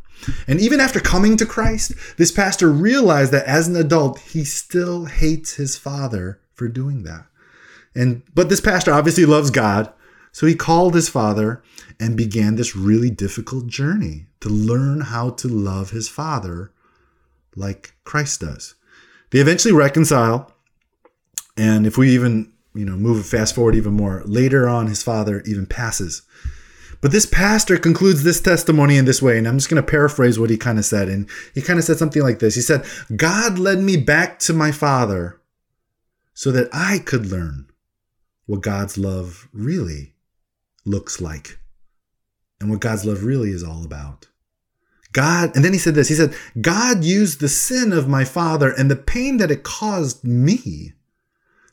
And 0.47 0.60
even 0.60 0.80
after 0.80 1.00
coming 1.00 1.38
to 1.38 1.45
Christ, 1.45 1.93
this 2.17 2.32
pastor 2.32 2.71
realized 2.71 3.32
that 3.32 3.45
as 3.45 3.67
an 3.67 3.76
adult, 3.76 4.19
he 4.19 4.43
still 4.43 5.06
hates 5.06 5.56
his 5.56 5.78
father 5.78 6.39
for 6.54 6.67
doing 6.67 7.04
that. 7.04 7.26
And 7.95 8.23
but 8.34 8.50
this 8.50 8.62
pastor 8.62 8.91
obviously 8.91 9.26
loves 9.26 9.52
God, 9.52 9.91
so 10.32 10.45
he 10.45 10.56
called 10.56 10.95
his 10.95 11.10
father 11.10 11.63
and 12.00 12.17
began 12.17 12.56
this 12.56 12.76
really 12.76 13.10
difficult 13.10 13.67
journey 13.67 14.28
to 14.41 14.50
learn 14.50 15.02
how 15.02 15.32
to 15.32 15.47
love 15.47 15.91
his 15.91 16.08
father 16.08 16.71
like 17.56 17.95
Christ 18.04 18.41
does. 18.41 18.76
They 19.32 19.39
eventually 19.39 19.73
reconcile. 19.73 20.54
And 21.58 21.88
if 21.88 21.98
we 21.98 22.12
even, 22.12 22.52
you 22.74 22.86
know, 22.86 22.96
move 22.96 23.26
fast 23.26 23.56
forward 23.56 23.76
even 23.76 23.93
more, 23.93 24.22
later 24.26 24.70
on 24.70 24.88
his 24.88 25.04
father 25.04 25.41
even 25.46 25.65
passes. 25.65 26.22
But 27.02 27.12
this 27.12 27.26
pastor 27.26 27.78
concludes 27.78 28.24
this 28.24 28.41
testimony 28.41 28.98
in 28.98 29.06
this 29.06 29.22
way, 29.22 29.38
and 29.38 29.48
I'm 29.48 29.58
just 29.58 29.70
going 29.70 29.82
to 29.82 29.89
paraphrase 29.89 30.39
what 30.39 30.50
he 30.50 30.58
kind 30.58 30.80
of 30.80 30.86
said. 30.86 31.10
And 31.10 31.30
he 31.54 31.62
kind 31.62 31.78
of 31.78 31.86
said 31.86 31.98
something 31.98 32.22
like 32.22 32.39
this 32.39 32.56
He 32.56 32.62
said, 32.62 32.86
God 33.15 33.60
led 33.60 33.80
me 33.80 33.98
back 33.98 34.39
to 34.39 34.54
my 34.54 34.72
father 34.72 35.39
so 36.34 36.52
that 36.52 36.70
I 36.74 37.00
could 37.00 37.28
learn 37.28 37.67
what 38.46 38.62
God's 38.62 38.98
love 38.98 39.48
really 39.54 40.15
looks 40.86 41.22
like 41.22 41.60
and 42.60 42.70
what 42.70 42.80
God's 42.80 43.06
love 43.06 43.24
really 43.24 43.52
is 43.52 43.63
all 43.63 43.84
about. 43.84 44.28
God, 45.13 45.56
and 45.56 45.63
then 45.63 45.74
he 45.74 45.80
said 45.80 45.96
this 45.96 46.10
He 46.10 46.15
said, 46.15 46.36
God 46.60 47.04
used 47.04 47.39
the 47.39 47.50
sin 47.50 47.93
of 47.93 48.08
my 48.08 48.24
father 48.24 48.72
and 48.72 48.89
the 48.89 48.96
pain 48.96 49.38
that 49.38 49.52
it 49.52 49.63
caused 49.63 50.24
me 50.24 50.93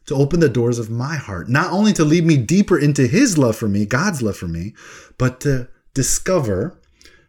to 0.06 0.14
open 0.14 0.40
the 0.40 0.48
doors 0.48 0.78
of 0.78 0.90
my 0.90 1.16
heart, 1.16 1.48
not 1.48 1.72
only 1.72 1.92
to 1.94 2.04
lead 2.04 2.24
me 2.24 2.36
deeper 2.36 2.78
into 2.78 3.06
his 3.06 3.38
love 3.38 3.56
for 3.56 3.68
me, 3.68 3.86
God's 3.86 4.22
love 4.22 4.36
for 4.36 4.48
me, 4.48 4.74
but 5.18 5.40
to 5.40 5.68
discover 5.94 6.80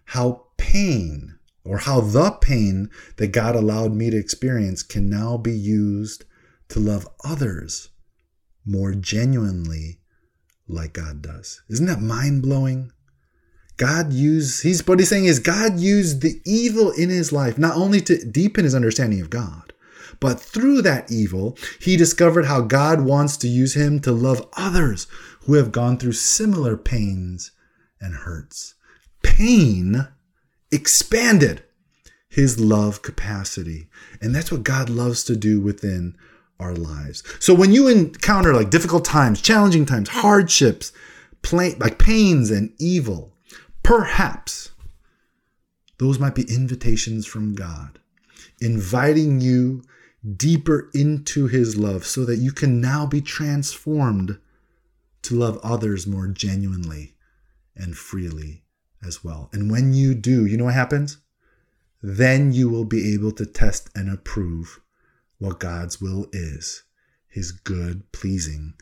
how 0.05 0.47
pain 0.57 1.38
or 1.63 1.79
how 1.79 2.01
the 2.01 2.31
pain 2.31 2.89
that 3.17 3.27
God 3.27 3.55
allowed 3.55 3.93
me 3.93 4.09
to 4.09 4.17
experience 4.17 4.83
can 4.83 5.09
now 5.09 5.38
be 5.38 5.53
used 5.53 6.25
to 6.69 6.79
love 6.79 7.07
others 7.23 7.89
more 8.65 8.93
genuinely 8.93 9.99
like 10.67 10.93
God 10.93 11.21
does. 11.21 11.61
Isn't 11.69 11.85
that 11.85 12.01
mind 12.01 12.41
blowing? 12.41 12.91
God 13.77 14.13
used, 14.13 14.63
he's 14.63 14.88
what 14.88 14.99
he's 14.99 15.09
saying 15.09 15.25
is 15.25 15.39
God 15.39 15.79
used 15.79 16.21
the 16.21 16.41
evil 16.45 16.91
in 16.91 17.09
his 17.09 17.31
life 17.31 17.57
not 17.57 17.75
only 17.75 17.99
to 18.01 18.23
deepen 18.25 18.63
his 18.63 18.75
understanding 18.75 19.21
of 19.21 19.29
God, 19.29 19.73
but 20.19 20.39
through 20.39 20.82
that 20.84 21.12
evil, 21.12 21.58
he 21.80 21.97
discovered 21.97 22.45
how 22.45 22.62
God 22.62 23.01
wants 23.01 23.38
to 23.38 23.47
use 23.47 23.75
him 23.75 23.99
to 24.01 24.12
love 24.12 24.47
others 24.58 25.08
who 25.41 25.54
have 25.54 25.71
gone 25.71 25.97
through 25.97 26.13
similar 26.13 26.78
pains 26.78 27.51
and 27.99 28.15
hurts. 28.15 28.75
Pain 29.23 30.08
expanded 30.71 31.63
his 32.30 32.60
love 32.60 33.01
capacity. 33.01 33.88
And 34.21 34.36
that's 34.36 34.51
what 34.51 34.63
God 34.63 34.89
loves 34.89 35.23
to 35.25 35.36
do 35.36 35.62
within 35.62 36.17
our 36.60 36.73
lives. 36.73 37.23
So 37.39 37.54
when 37.54 37.71
you 37.71 37.88
encounter 37.88 38.54
like 38.54 38.69
difficult 38.69 39.06
times, 39.06 39.41
challenging 39.41 39.86
times, 39.86 40.10
hardships, 40.10 40.91
like 41.51 41.99
pains 41.99 42.49
and 42.49 42.73
evil, 42.80 43.36
Perhaps 43.86 44.71
those 45.99 46.17
might 46.17 46.34
be 46.34 46.51
invitations 46.51 47.28
from 47.28 47.54
God, 47.54 47.99
inviting 48.60 49.41
you 49.41 49.84
deeper 50.35 50.89
into 50.93 51.47
His 51.47 51.77
love 51.77 52.05
so 52.05 52.25
that 52.25 52.38
you 52.38 52.51
can 52.51 52.81
now 52.81 53.05
be 53.05 53.21
transformed 53.21 54.39
to 55.23 55.35
love 55.35 55.59
others 55.63 56.07
more 56.07 56.27
genuinely 56.27 57.15
and 57.75 57.97
freely 57.97 58.63
as 59.05 59.23
well. 59.23 59.49
And 59.53 59.71
when 59.71 59.93
you 59.93 60.15
do, 60.15 60.45
you 60.45 60.57
know 60.57 60.65
what 60.65 60.73
happens? 60.73 61.17
Then 62.01 62.53
you 62.53 62.69
will 62.69 62.85
be 62.85 63.13
able 63.13 63.31
to 63.33 63.45
test 63.45 63.89
and 63.95 64.09
approve 64.09 64.79
what 65.39 65.59
God's 65.59 65.99
will 65.99 66.27
is 66.31 66.83
His 67.27 67.51
good, 67.51 68.11
pleasing, 68.11 68.73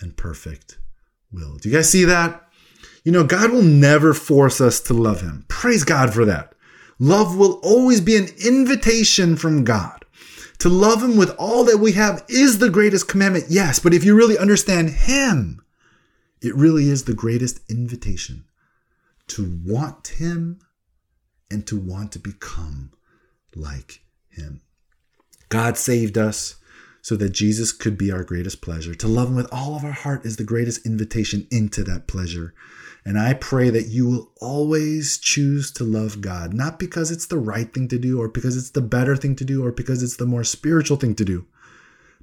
and 0.00 0.16
perfect 0.16 0.78
will. 1.32 1.56
Do 1.56 1.68
you 1.68 1.74
guys 1.74 1.90
see 1.90 2.04
that? 2.04 2.48
You 3.04 3.12
know, 3.12 3.24
God 3.24 3.50
will 3.50 3.62
never 3.62 4.14
force 4.14 4.60
us 4.60 4.80
to 4.82 4.94
love 4.94 5.20
Him. 5.20 5.44
Praise 5.48 5.84
God 5.84 6.14
for 6.14 6.24
that. 6.24 6.54
Love 6.98 7.36
will 7.36 7.60
always 7.62 8.00
be 8.00 8.16
an 8.16 8.28
invitation 8.44 9.36
from 9.36 9.64
God. 9.64 9.97
To 10.60 10.68
love 10.68 11.02
Him 11.02 11.16
with 11.16 11.30
all 11.38 11.64
that 11.64 11.78
we 11.78 11.92
have 11.92 12.24
is 12.28 12.58
the 12.58 12.70
greatest 12.70 13.08
commandment, 13.08 13.46
yes, 13.48 13.78
but 13.78 13.94
if 13.94 14.04
you 14.04 14.16
really 14.16 14.36
understand 14.36 14.90
Him, 14.90 15.62
it 16.40 16.54
really 16.54 16.88
is 16.88 17.04
the 17.04 17.14
greatest 17.14 17.60
invitation 17.70 18.44
to 19.28 19.60
want 19.64 20.08
Him 20.08 20.58
and 21.50 21.66
to 21.66 21.78
want 21.78 22.12
to 22.12 22.18
become 22.18 22.92
like 23.54 24.00
Him. 24.30 24.60
God 25.48 25.76
saved 25.76 26.18
us 26.18 26.56
so 27.02 27.16
that 27.16 27.30
Jesus 27.30 27.72
could 27.72 27.96
be 27.96 28.10
our 28.10 28.24
greatest 28.24 28.60
pleasure. 28.60 28.94
To 28.94 29.08
love 29.08 29.28
Him 29.28 29.36
with 29.36 29.52
all 29.52 29.76
of 29.76 29.84
our 29.84 29.92
heart 29.92 30.26
is 30.26 30.36
the 30.36 30.44
greatest 30.44 30.84
invitation 30.84 31.46
into 31.50 31.84
that 31.84 32.06
pleasure. 32.06 32.52
And 33.08 33.18
I 33.18 33.32
pray 33.32 33.70
that 33.70 33.86
you 33.86 34.06
will 34.06 34.32
always 34.38 35.16
choose 35.16 35.72
to 35.72 35.82
love 35.82 36.20
God, 36.20 36.52
not 36.52 36.78
because 36.78 37.10
it's 37.10 37.24
the 37.24 37.38
right 37.38 37.72
thing 37.72 37.88
to 37.88 37.98
do 37.98 38.20
or 38.20 38.28
because 38.28 38.54
it's 38.54 38.68
the 38.68 38.82
better 38.82 39.16
thing 39.16 39.34
to 39.36 39.46
do 39.46 39.64
or 39.64 39.72
because 39.72 40.02
it's 40.02 40.18
the 40.18 40.26
more 40.26 40.44
spiritual 40.44 40.98
thing 40.98 41.14
to 41.14 41.24
do, 41.24 41.46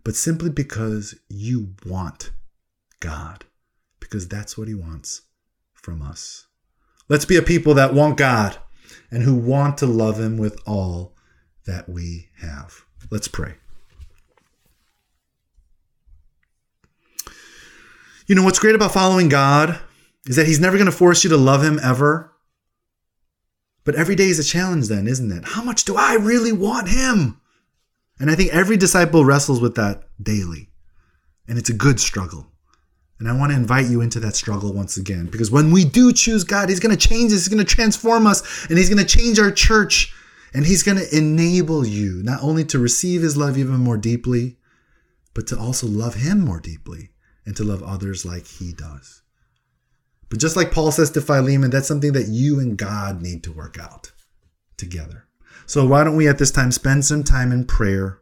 but 0.03 0.15
simply 0.15 0.51
because 0.51 1.15
you 1.27 1.73
want 1.87 2.29
God, 2.99 3.45
because 3.99 4.27
that's 4.27 4.59
what 4.59 4.67
He 4.67 4.75
wants 4.75 5.23
from 5.73 6.03
us. 6.03 6.45
Let's 7.09 7.25
be 7.25 7.37
a 7.37 7.41
people 7.41 7.73
that 7.73 7.95
want 7.95 8.17
God 8.17 8.59
and 9.09 9.23
who 9.23 9.33
want 9.33 9.79
to 9.79 9.87
love 9.87 10.19
Him 10.19 10.37
with 10.37 10.61
all 10.67 11.15
that 11.65 11.89
we 11.89 12.29
have. 12.41 12.85
Let's 13.09 13.27
pray. 13.27 13.55
You 18.27 18.35
know 18.35 18.43
what's 18.43 18.59
great 18.59 18.75
about 18.75 18.93
following 18.93 19.29
God 19.29 19.79
is 20.25 20.35
that 20.35 20.47
he's 20.47 20.59
never 20.59 20.77
going 20.77 20.85
to 20.85 20.91
force 20.91 21.23
you 21.23 21.29
to 21.29 21.37
love 21.37 21.63
him 21.63 21.79
ever. 21.81 22.31
But 23.83 23.95
every 23.95 24.15
day 24.15 24.27
is 24.27 24.39
a 24.39 24.43
challenge, 24.43 24.87
then, 24.87 25.07
isn't 25.07 25.31
it? 25.31 25.43
How 25.45 25.63
much 25.63 25.85
do 25.85 25.95
I 25.95 26.15
really 26.15 26.51
want 26.51 26.89
him? 26.89 27.39
And 28.19 28.31
I 28.31 28.35
think 28.35 28.53
every 28.53 28.77
disciple 28.77 29.25
wrestles 29.25 29.61
with 29.61 29.75
that 29.75 30.03
daily. 30.21 30.69
And 31.47 31.57
it's 31.57 31.69
a 31.69 31.73
good 31.73 31.99
struggle. 31.99 32.47
And 33.19 33.29
I 33.29 33.37
want 33.37 33.51
to 33.51 33.57
invite 33.57 33.85
you 33.85 34.01
into 34.01 34.19
that 34.21 34.35
struggle 34.35 34.73
once 34.73 34.97
again. 34.97 35.27
Because 35.27 35.51
when 35.51 35.71
we 35.71 35.85
do 35.85 36.11
choose 36.11 36.43
God, 36.43 36.69
He's 36.69 36.79
going 36.79 36.95
to 36.95 37.07
change 37.07 37.31
us, 37.31 37.45
He's 37.45 37.47
going 37.47 37.65
to 37.65 37.75
transform 37.75 38.27
us, 38.27 38.65
and 38.67 38.77
He's 38.77 38.89
going 38.89 39.05
to 39.05 39.17
change 39.17 39.39
our 39.39 39.51
church. 39.51 40.13
And 40.53 40.65
He's 40.65 40.83
going 40.83 40.97
to 40.97 41.17
enable 41.17 41.85
you 41.85 42.23
not 42.23 42.41
only 42.41 42.63
to 42.65 42.79
receive 42.79 43.21
His 43.21 43.37
love 43.37 43.57
even 43.57 43.75
more 43.75 43.97
deeply, 43.97 44.57
but 45.33 45.47
to 45.47 45.57
also 45.57 45.87
love 45.87 46.15
Him 46.15 46.41
more 46.41 46.59
deeply 46.59 47.11
and 47.45 47.55
to 47.57 47.63
love 47.63 47.83
others 47.83 48.25
like 48.25 48.47
He 48.47 48.73
does. 48.73 49.21
But 50.29 50.39
just 50.39 50.55
like 50.55 50.71
Paul 50.71 50.91
says 50.91 51.11
to 51.11 51.21
Philemon, 51.21 51.69
that's 51.69 51.87
something 51.87 52.13
that 52.13 52.27
you 52.27 52.59
and 52.59 52.77
God 52.77 53.21
need 53.21 53.43
to 53.43 53.51
work 53.51 53.77
out 53.79 54.11
together. 54.77 55.25
So 55.65 55.85
why 55.85 56.03
don't 56.03 56.15
we 56.15 56.27
at 56.27 56.37
this 56.37 56.51
time 56.51 56.71
spend 56.71 57.05
some 57.05 57.23
time 57.23 57.51
in 57.51 57.65
prayer? 57.65 58.19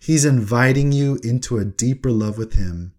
He's 0.00 0.24
inviting 0.24 0.92
you 0.92 1.18
into 1.22 1.58
a 1.58 1.64
deeper 1.64 2.10
love 2.10 2.38
with 2.38 2.54
Him. 2.54 2.94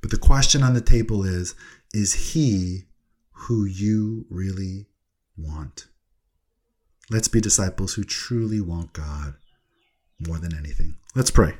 But 0.00 0.10
the 0.10 0.18
question 0.18 0.62
on 0.62 0.74
the 0.74 0.80
table 0.80 1.24
is 1.24 1.54
Is 1.92 2.32
He 2.32 2.84
who 3.32 3.64
you 3.64 4.26
really 4.30 4.86
want? 5.36 5.86
Let's 7.10 7.28
be 7.28 7.40
disciples 7.40 7.94
who 7.94 8.04
truly 8.04 8.60
want 8.60 8.92
God 8.92 9.34
more 10.26 10.38
than 10.38 10.54
anything. 10.54 10.96
Let's 11.14 11.30
pray. 11.30 11.54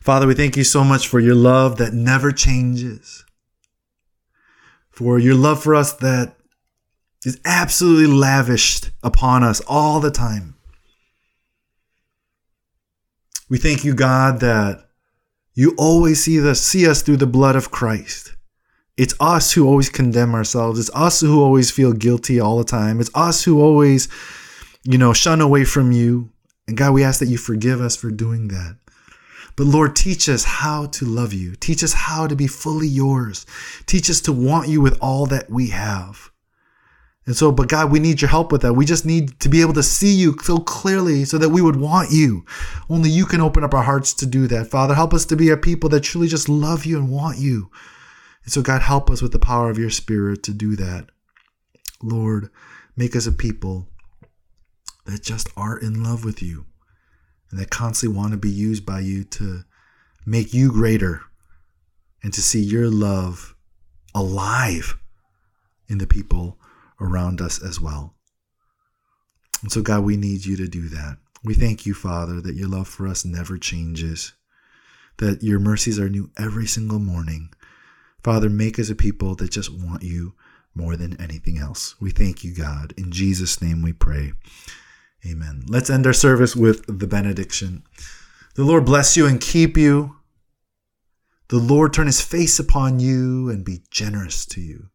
Father, 0.00 0.26
we 0.26 0.34
thank 0.34 0.56
you 0.56 0.64
so 0.64 0.84
much 0.84 1.08
for 1.08 1.20
your 1.20 1.34
love 1.34 1.76
that 1.78 1.92
never 1.92 2.32
changes, 2.32 3.24
for 4.90 5.18
your 5.18 5.34
love 5.34 5.62
for 5.62 5.74
us 5.74 5.92
that 5.94 6.34
is 7.24 7.40
absolutely 7.44 8.06
lavished 8.06 8.90
upon 9.02 9.42
us 9.42 9.60
all 9.66 10.00
the 10.00 10.10
time. 10.10 10.54
We 13.48 13.58
thank 13.58 13.84
you, 13.84 13.94
God, 13.94 14.40
that 14.40 14.88
you 15.54 15.74
always 15.76 16.22
see 16.22 16.40
us, 16.46 16.60
see 16.60 16.86
us 16.86 17.02
through 17.02 17.16
the 17.16 17.26
blood 17.26 17.56
of 17.56 17.70
Christ. 17.70 18.34
It's 18.96 19.14
us 19.20 19.52
who 19.52 19.66
always 19.66 19.88
condemn 19.88 20.34
ourselves. 20.34 20.78
It's 20.78 20.90
us 20.94 21.20
who 21.20 21.42
always 21.42 21.70
feel 21.70 21.92
guilty 21.92 22.38
all 22.40 22.58
the 22.58 22.64
time. 22.64 23.00
It's 23.00 23.10
us 23.14 23.44
who 23.44 23.60
always, 23.60 24.08
you 24.84 24.98
know, 24.98 25.12
shun 25.12 25.40
away 25.40 25.64
from 25.64 25.92
you. 25.92 26.30
And 26.66 26.76
God, 26.76 26.92
we 26.92 27.04
ask 27.04 27.20
that 27.20 27.26
you 27.26 27.38
forgive 27.38 27.80
us 27.80 27.96
for 27.96 28.10
doing 28.10 28.48
that. 28.48 28.76
But 29.58 29.66
Lord, 29.66 29.96
teach 29.96 30.28
us 30.28 30.44
how 30.44 30.86
to 30.86 31.04
love 31.04 31.32
you. 31.32 31.56
Teach 31.56 31.82
us 31.82 31.92
how 31.92 32.28
to 32.28 32.36
be 32.36 32.46
fully 32.46 32.86
yours. 32.86 33.44
Teach 33.86 34.08
us 34.08 34.20
to 34.20 34.32
want 34.32 34.68
you 34.68 34.80
with 34.80 34.96
all 35.00 35.26
that 35.26 35.50
we 35.50 35.70
have. 35.70 36.30
And 37.26 37.34
so, 37.34 37.50
but 37.50 37.68
God, 37.68 37.90
we 37.90 37.98
need 37.98 38.20
your 38.20 38.30
help 38.30 38.52
with 38.52 38.62
that. 38.62 38.74
We 38.74 38.86
just 38.86 39.04
need 39.04 39.40
to 39.40 39.48
be 39.48 39.60
able 39.60 39.72
to 39.72 39.82
see 39.82 40.14
you 40.14 40.36
so 40.44 40.58
clearly 40.58 41.24
so 41.24 41.38
that 41.38 41.48
we 41.48 41.60
would 41.60 41.74
want 41.74 42.12
you. 42.12 42.44
Only 42.88 43.10
you 43.10 43.26
can 43.26 43.40
open 43.40 43.64
up 43.64 43.74
our 43.74 43.82
hearts 43.82 44.14
to 44.14 44.26
do 44.26 44.46
that. 44.46 44.68
Father, 44.68 44.94
help 44.94 45.12
us 45.12 45.26
to 45.26 45.34
be 45.34 45.50
a 45.50 45.56
people 45.56 45.88
that 45.88 46.02
truly 46.02 46.28
just 46.28 46.48
love 46.48 46.86
you 46.86 46.96
and 46.96 47.10
want 47.10 47.38
you. 47.38 47.68
And 48.44 48.52
so, 48.52 48.62
God, 48.62 48.82
help 48.82 49.10
us 49.10 49.20
with 49.20 49.32
the 49.32 49.40
power 49.40 49.70
of 49.70 49.78
your 49.78 49.90
spirit 49.90 50.44
to 50.44 50.54
do 50.54 50.76
that. 50.76 51.06
Lord, 52.00 52.48
make 52.96 53.16
us 53.16 53.26
a 53.26 53.32
people 53.32 53.88
that 55.04 55.24
just 55.24 55.48
are 55.56 55.76
in 55.76 56.04
love 56.04 56.24
with 56.24 56.40
you 56.40 56.64
and 57.50 57.58
that 57.58 57.70
constantly 57.70 58.16
want 58.16 58.32
to 58.32 58.38
be 58.38 58.50
used 58.50 58.84
by 58.84 59.00
you 59.00 59.24
to 59.24 59.64
make 60.26 60.52
you 60.52 60.70
greater 60.70 61.22
and 62.22 62.32
to 62.34 62.42
see 62.42 62.60
your 62.60 62.90
love 62.90 63.54
alive 64.14 64.98
in 65.88 65.98
the 65.98 66.06
people 66.06 66.58
around 67.00 67.40
us 67.40 67.62
as 67.62 67.80
well. 67.80 68.14
And 69.62 69.72
so, 69.72 69.82
God, 69.82 70.04
we 70.04 70.16
need 70.16 70.44
you 70.44 70.56
to 70.56 70.68
do 70.68 70.88
that. 70.88 71.18
We 71.42 71.54
thank 71.54 71.86
you, 71.86 71.94
Father, 71.94 72.40
that 72.40 72.54
your 72.54 72.68
love 72.68 72.88
for 72.88 73.06
us 73.06 73.24
never 73.24 73.58
changes, 73.58 74.34
that 75.18 75.42
your 75.42 75.58
mercies 75.58 75.98
are 75.98 76.08
new 76.08 76.30
every 76.38 76.66
single 76.66 76.98
morning. 76.98 77.50
Father, 78.22 78.48
make 78.48 78.78
us 78.78 78.90
a 78.90 78.94
people 78.94 79.34
that 79.36 79.50
just 79.50 79.72
want 79.72 80.02
you 80.02 80.34
more 80.74 80.96
than 80.96 81.20
anything 81.20 81.58
else. 81.58 81.96
We 82.00 82.10
thank 82.10 82.44
you, 82.44 82.54
God. 82.54 82.92
In 82.96 83.10
Jesus' 83.10 83.62
name 83.62 83.82
we 83.82 83.92
pray. 83.92 84.32
Amen. 85.26 85.64
Let's 85.66 85.90
end 85.90 86.06
our 86.06 86.12
service 86.12 86.54
with 86.54 86.86
the 86.86 87.06
benediction. 87.06 87.82
The 88.54 88.64
Lord 88.64 88.84
bless 88.84 89.16
you 89.16 89.26
and 89.26 89.40
keep 89.40 89.76
you. 89.76 90.16
The 91.48 91.58
Lord 91.58 91.92
turn 91.92 92.06
his 92.06 92.20
face 92.20 92.58
upon 92.58 93.00
you 93.00 93.48
and 93.48 93.64
be 93.64 93.82
generous 93.90 94.44
to 94.46 94.60
you. 94.60 94.90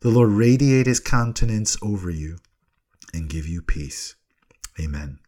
The 0.00 0.08
Lord 0.10 0.30
radiate 0.30 0.86
his 0.86 1.00
countenance 1.00 1.76
over 1.82 2.10
you 2.10 2.38
and 3.12 3.28
give 3.28 3.46
you 3.46 3.62
peace. 3.62 4.14
Amen. 4.80 5.18